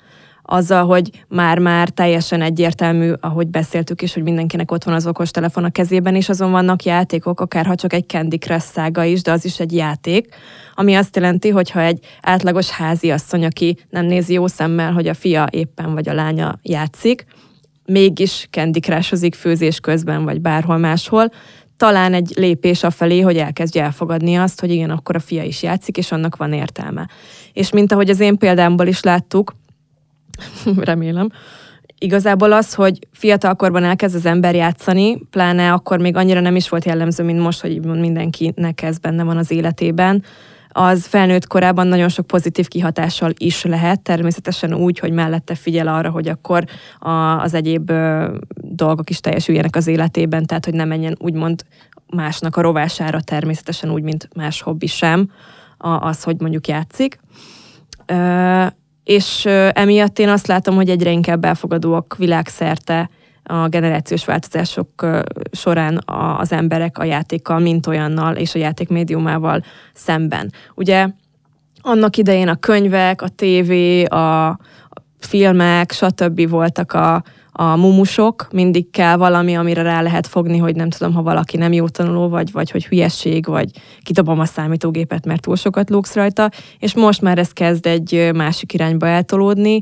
[0.53, 5.65] azzal, hogy már-már teljesen egyértelmű, ahogy beszéltük is, hogy mindenkinek ott van az okos telefon
[5.65, 9.33] a kezében, és azon vannak játékok, akár ha csak egy Candy Crush szága is, de
[9.33, 10.35] az is egy játék,
[10.75, 15.07] ami azt jelenti, hogy ha egy átlagos házi asszony, aki nem nézi jó szemmel, hogy
[15.07, 17.25] a fia éppen vagy a lánya játszik,
[17.87, 21.31] mégis Candy Crush-ozik főzés közben, vagy bárhol máshol,
[21.77, 25.97] talán egy lépés afelé, hogy elkezdje elfogadni azt, hogy igen, akkor a fia is játszik,
[25.97, 27.09] és annak van értelme.
[27.53, 29.55] És mint ahogy az én példámból is láttuk,
[30.91, 31.29] remélem.
[31.99, 36.85] Igazából az, hogy fiatalkorban elkezd az ember játszani, pláne akkor még annyira nem is volt
[36.85, 40.23] jellemző, mint most, hogy mindenkinek ez benne van az életében,
[40.73, 46.11] az felnőtt korában nagyon sok pozitív kihatással is lehet, természetesen úgy, hogy mellette figyel arra,
[46.11, 46.65] hogy akkor
[46.99, 47.11] a,
[47.41, 51.65] az egyéb ö, dolgok is teljesüljenek az életében, tehát hogy ne menjen úgymond
[52.07, 55.31] másnak a rovására természetesen úgy, mint más hobbi sem,
[55.79, 57.19] a, az, hogy mondjuk játszik.
[59.11, 63.11] És emiatt én azt látom, hogy egyre inkább elfogadóak világszerte
[63.43, 65.07] a generációs változások
[65.53, 66.01] során
[66.39, 70.53] az emberek a játékkal, mint olyannal, és a játék médiumával szemben.
[70.75, 71.09] Ugye
[71.81, 74.59] annak idején a könyvek, a tévé, a
[75.19, 76.49] filmek, stb.
[76.49, 77.23] voltak a,
[77.61, 81.73] a mumusok, mindig kell valami, amire rá lehet fogni, hogy nem tudom, ha valaki nem
[81.73, 83.71] jó tanuló, vagy, vagy hogy hülyesség, vagy
[84.03, 88.73] kidobom a számítógépet, mert túl sokat lógsz rajta, és most már ez kezd egy másik
[88.73, 89.81] irányba eltolódni,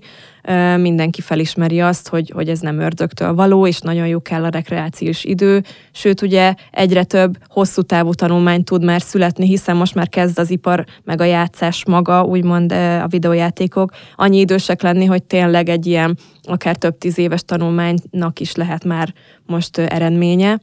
[0.77, 5.25] mindenki felismeri azt, hogy, hogy ez nem ördögtől való, és nagyon jó kell a rekreációs
[5.25, 10.39] idő, sőt ugye egyre több hosszú távú tanulmány tud már születni, hiszen most már kezd
[10.39, 13.91] az ipar, meg a játszás maga, úgymond a videójátékok.
[14.17, 19.15] Annyi idősek lenni, hogy tényleg egy ilyen akár több tíz éves tanulmánynak is lehet már
[19.47, 20.61] most eredménye,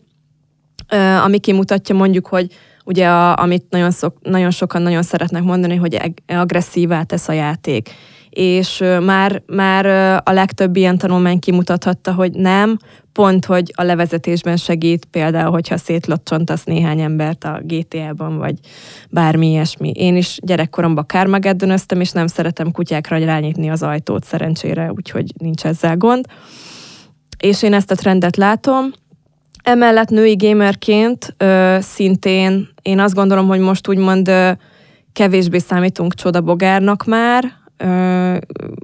[1.24, 2.48] ami kimutatja mondjuk, hogy
[2.86, 7.90] ugye a, amit nagyon, szok, nagyon sokan nagyon szeretnek mondani, hogy agresszívá tesz a játék
[8.36, 9.86] és már, már
[10.24, 12.78] a legtöbb ilyen tanulmány kimutathatta, hogy nem,
[13.12, 18.56] pont, hogy a levezetésben segít, például, hogyha szétlocsontasz néhány embert a GTA-ban, vagy
[19.10, 19.90] bármi ilyesmi.
[19.90, 25.98] Én is gyerekkoromban kármageddönöztem, és nem szeretem kutyákra rányítni az ajtót szerencsére, úgyhogy nincs ezzel
[25.98, 26.26] gond.
[27.40, 28.92] És én ezt a trendet látom,
[29.64, 34.52] Emellett női gamerként ö, szintén én azt gondolom, hogy most úgymond ö,
[35.14, 37.54] kevésbé számítunk csodabogárnak már,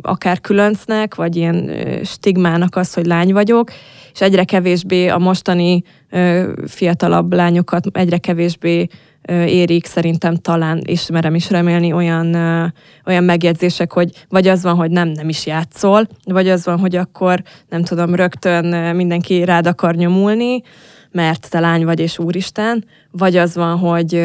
[0.01, 1.71] akár különcnek, vagy ilyen
[2.03, 3.71] stigmának az, hogy lány vagyok,
[4.13, 5.83] és egyre kevésbé a mostani
[6.67, 8.87] fiatalabb lányokat egyre kevésbé
[9.29, 12.35] érik szerintem talán, és merem is remélni olyan,
[13.05, 16.95] olyan megjegyzések, hogy vagy az van, hogy nem, nem is játszol, vagy az van, hogy
[16.95, 20.61] akkor nem tudom, rögtön mindenki rád akar nyomulni,
[21.11, 24.21] mert te lány vagy, és úristen, vagy az van, hogy,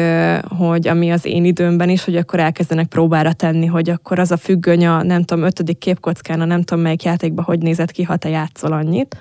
[0.57, 4.37] hogy ami az én időmben is, hogy akkor elkezdenek próbára tenni, hogy akkor az a
[4.37, 8.17] függöny a nem tudom, ötödik képkockán, a nem tudom melyik játékban hogy nézett ki, ha
[8.17, 9.17] te játszol annyit.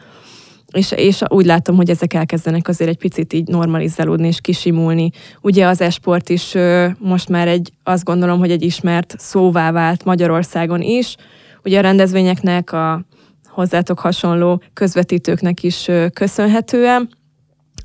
[0.73, 5.11] és, és úgy látom, hogy ezek elkezdenek azért egy picit így normalizálódni és kisimulni.
[5.41, 6.55] Ugye az esport is
[6.99, 11.17] most már egy, azt gondolom, hogy egy ismert szóvá vált Magyarországon is.
[11.65, 13.05] Ugye a rendezvényeknek, a
[13.49, 17.09] hozzátok hasonló közvetítőknek is köszönhetően,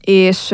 [0.02, 0.54] és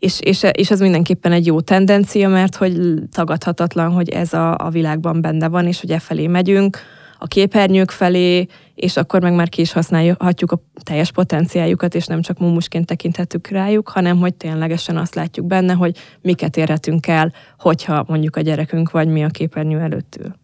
[0.00, 4.70] és, és, és ez mindenképpen egy jó tendencia, mert hogy tagadhatatlan, hogy ez a, a
[4.70, 6.78] világban benne van, és hogy e felé megyünk,
[7.18, 12.20] a képernyők felé, és akkor meg már ki is használhatjuk a teljes potenciáljukat, és nem
[12.20, 18.04] csak mumusként tekinthetünk rájuk, hanem hogy ténylegesen azt látjuk benne, hogy miket érhetünk el, hogyha
[18.08, 20.34] mondjuk a gyerekünk vagy mi a képernyő előtt ül.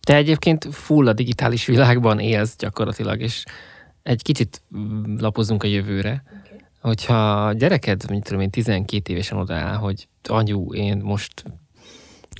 [0.00, 3.44] Te egyébként full a digitális világban élsz gyakorlatilag, és
[4.02, 4.62] egy kicsit
[5.18, 6.22] lapozunk a jövőre.
[6.86, 11.44] Hogyha a gyereked, mint tudom én, 12 évesen odaáll, hogy anyu, én most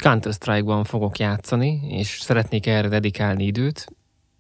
[0.03, 3.87] Counter-Strike-ban fogok játszani, és szeretnék erre dedikálni időt,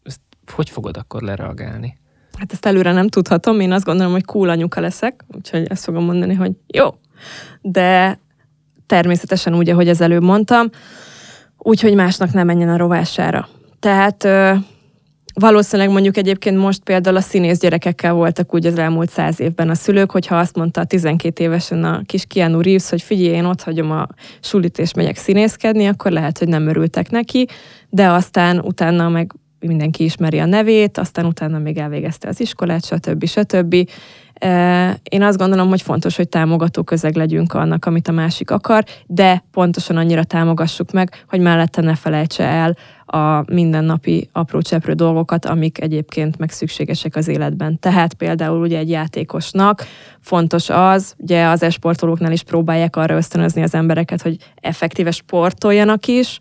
[0.02, 0.20] ezt
[0.52, 1.98] hogy fogod akkor lereagálni?
[2.38, 6.04] Hát ezt előre nem tudhatom, én azt gondolom, hogy cool anyuka leszek, úgyhogy ezt fogom
[6.04, 6.88] mondani, hogy jó.
[7.60, 8.18] De
[8.86, 10.70] természetesen úgy, ahogy az előbb mondtam,
[11.58, 13.48] úgyhogy másnak nem menjen a rovására.
[13.78, 14.28] Tehát
[15.40, 19.74] valószínűleg mondjuk egyébként most például a színész gyerekekkel voltak úgy az elmúlt száz évben a
[19.74, 23.62] szülők, hogyha azt mondta a 12 évesen a kis Keanu Reeves, hogy figyelj, én ott
[23.62, 24.06] hagyom a
[24.40, 27.46] sulit és megyek színészkedni, akkor lehet, hogy nem örültek neki,
[27.88, 33.26] de aztán utána meg mindenki ismeri a nevét, aztán utána még elvégezte az iskolát, stb.
[33.26, 33.76] stb.
[35.02, 39.44] Én azt gondolom, hogy fontos, hogy támogató közeg legyünk annak, amit a másik akar, de
[39.50, 42.76] pontosan annyira támogassuk meg, hogy mellette ne felejtse el
[43.06, 47.78] a mindennapi apró cseprő dolgokat, amik egyébként meg szükségesek az életben.
[47.78, 49.86] Tehát például ugye egy játékosnak
[50.20, 56.38] fontos az, ugye az esportolóknál is próbálják arra ösztönözni az embereket, hogy effektíve sportoljanak is,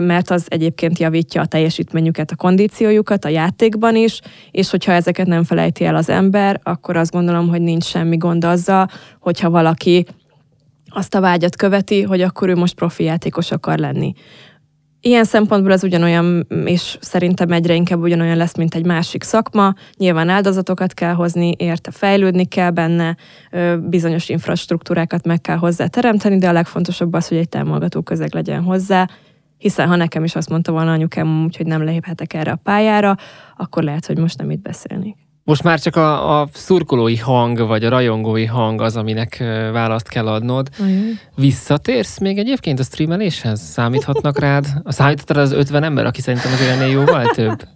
[0.00, 5.44] mert az egyébként javítja a teljesítményüket, a kondíciójukat a játékban is, és hogyha ezeket nem
[5.44, 8.88] felejti el az ember, akkor azt gondolom, hogy nincs semmi gond azzal,
[9.20, 10.06] hogyha valaki
[10.88, 14.12] azt a vágyat követi, hogy akkor ő most profi játékos akar lenni.
[15.00, 19.74] Ilyen szempontból ez ugyanolyan, és szerintem egyre inkább ugyanolyan lesz, mint egy másik szakma.
[19.96, 23.16] Nyilván áldozatokat kell hozni, érte fejlődni kell benne,
[23.80, 28.62] bizonyos infrastruktúrákat meg kell hozzá teremteni, de a legfontosabb az, hogy egy támogató közeg legyen
[28.62, 29.08] hozzá,
[29.58, 33.16] hiszen ha nekem is azt mondta volna anyukám, hogy nem léphetek erre a pályára,
[33.56, 35.16] akkor lehet, hogy most nem itt beszélnék.
[35.44, 39.36] Most már csak a, a szurkolói hang, vagy a rajongói hang az, aminek
[39.72, 40.68] választ kell adnod.
[40.78, 41.12] Ajaj.
[41.34, 43.60] Visszatérsz még egyébként a streameléshez?
[43.60, 44.66] Számíthatnak rád?
[44.82, 47.62] A számítottad az 50 ember, aki szerintem azért ennél jóval több?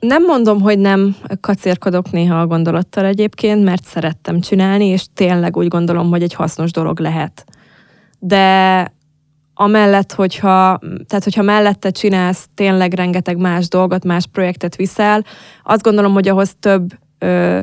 [0.00, 5.68] nem mondom, hogy nem kacérkodok néha a gondolattal egyébként, mert szerettem csinálni, és tényleg úgy
[5.68, 7.44] gondolom, hogy egy hasznos dolog lehet.
[8.18, 8.92] De
[9.60, 15.24] amellett, hogyha, tehát hogyha mellette csinálsz tényleg rengeteg más dolgot, más projektet viszel,
[15.62, 17.58] azt gondolom, hogy ahhoz több ö,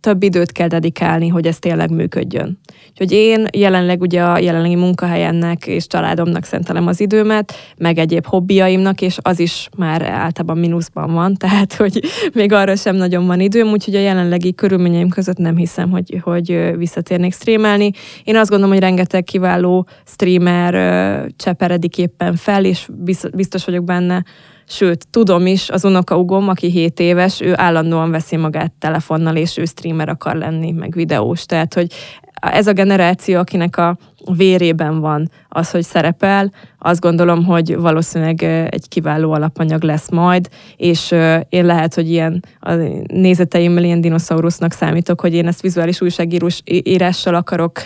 [0.00, 2.58] több időt kell dedikálni, hogy ez tényleg működjön.
[2.90, 9.00] Úgyhogy én jelenleg ugye a jelenlegi munkahelyemnek és családomnak szentelem az időmet, meg egyéb hobbiaimnak,
[9.00, 12.00] és az is már általában mínuszban van, tehát hogy
[12.34, 16.72] még arra sem nagyon van időm, úgyhogy a jelenlegi körülményeim között nem hiszem, hogy, hogy
[16.76, 17.90] visszatérnék streamelni.
[18.24, 20.74] Én azt gondolom, hogy rengeteg kiváló streamer
[21.36, 22.88] cseperedik éppen fel, és
[23.34, 24.24] biztos vagyok benne,
[24.68, 29.64] Sőt, tudom is, az unokaugom, aki 7 éves, ő állandóan veszi magát telefonnal, és ő
[29.64, 31.46] streamer akar lenni, meg videós.
[31.46, 31.92] Tehát, hogy
[32.40, 33.98] ez a generáció, akinek a
[34.36, 41.10] vérében van az, hogy szerepel, azt gondolom, hogy valószínűleg egy kiváló alapanyag lesz majd, és
[41.48, 42.72] én lehet, hogy ilyen a
[43.06, 47.78] nézeteimmel ilyen dinoszaurusznak számítok, hogy én ezt vizuális újságírós írással akarok,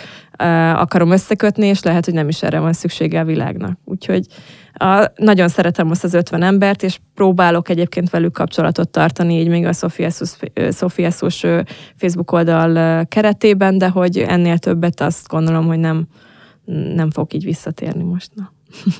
[0.73, 3.77] akarom összekötni, és lehet, hogy nem is erre van szüksége a világnak.
[3.85, 4.25] Úgyhogy
[4.73, 9.65] a, nagyon szeretem most az 50 embert, és próbálok egyébként velük kapcsolatot tartani, így még
[9.65, 9.73] a
[10.69, 11.43] Szofieszós
[11.95, 16.07] Facebook oldal keretében, de hogy ennél többet azt gondolom, hogy nem,
[16.95, 18.29] nem fog így visszatérni most.
[18.35, 18.51] Na.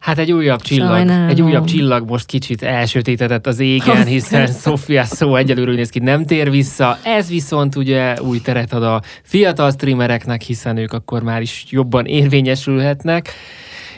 [0.00, 1.28] Hát egy újabb csillag, Sajnálom.
[1.28, 6.24] egy újabb csillag most kicsit elsötétedett az égen, hiszen Sofia szó egyelőre néz ki, nem
[6.24, 6.98] tér vissza.
[7.02, 12.06] Ez viszont ugye új teret ad a fiatal streamereknek, hiszen ők akkor már is jobban
[12.06, 13.32] érvényesülhetnek.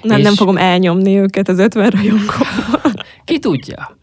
[0.02, 0.24] Nem, és...
[0.24, 2.92] nem fogom elnyomni őket az 50 rajongóval.
[3.24, 3.96] Ki tudja?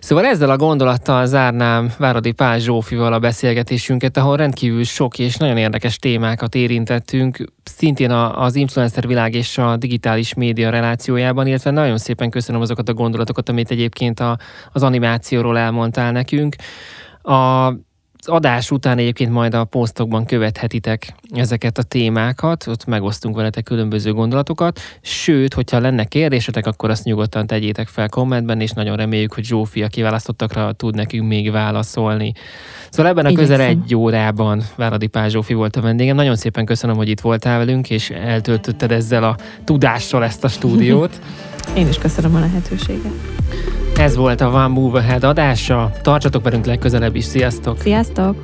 [0.00, 5.56] Szóval ezzel a gondolattal zárnám Váradi Pál Zsófival a beszélgetésünket, ahol rendkívül sok és nagyon
[5.56, 12.30] érdekes témákat érintettünk, szintén az influencer világ és a digitális média relációjában, illetve nagyon szépen
[12.30, 14.38] köszönöm azokat a gondolatokat, amit egyébként a,
[14.72, 16.54] az animációról elmondtál nekünk.
[17.22, 17.72] A
[18.30, 24.80] adás után egyébként majd a posztokban követhetitek ezeket a témákat, ott megosztunk veletek különböző gondolatokat,
[25.00, 29.82] sőt, hogyha lenne kérdésetek, akkor azt nyugodtan tegyétek fel kommentben, és nagyon reméljük, hogy Zsófi,
[29.82, 32.32] a kiválasztottakra tud nekünk még válaszolni.
[32.90, 36.16] Szóval ebben a közel egy órában Váradi Pál Zsófi volt a vendégem.
[36.16, 41.20] Nagyon szépen köszönöm, hogy itt voltál velünk, és eltöltötted ezzel a tudással ezt a stúdiót.
[41.76, 43.79] Én is köszönöm a lehetőséget.
[44.00, 45.92] Ez volt a One Move Ahead adása.
[46.02, 47.24] Tartsatok velünk legközelebb is.
[47.24, 47.78] Sziasztok!
[47.78, 48.36] Sziasztok!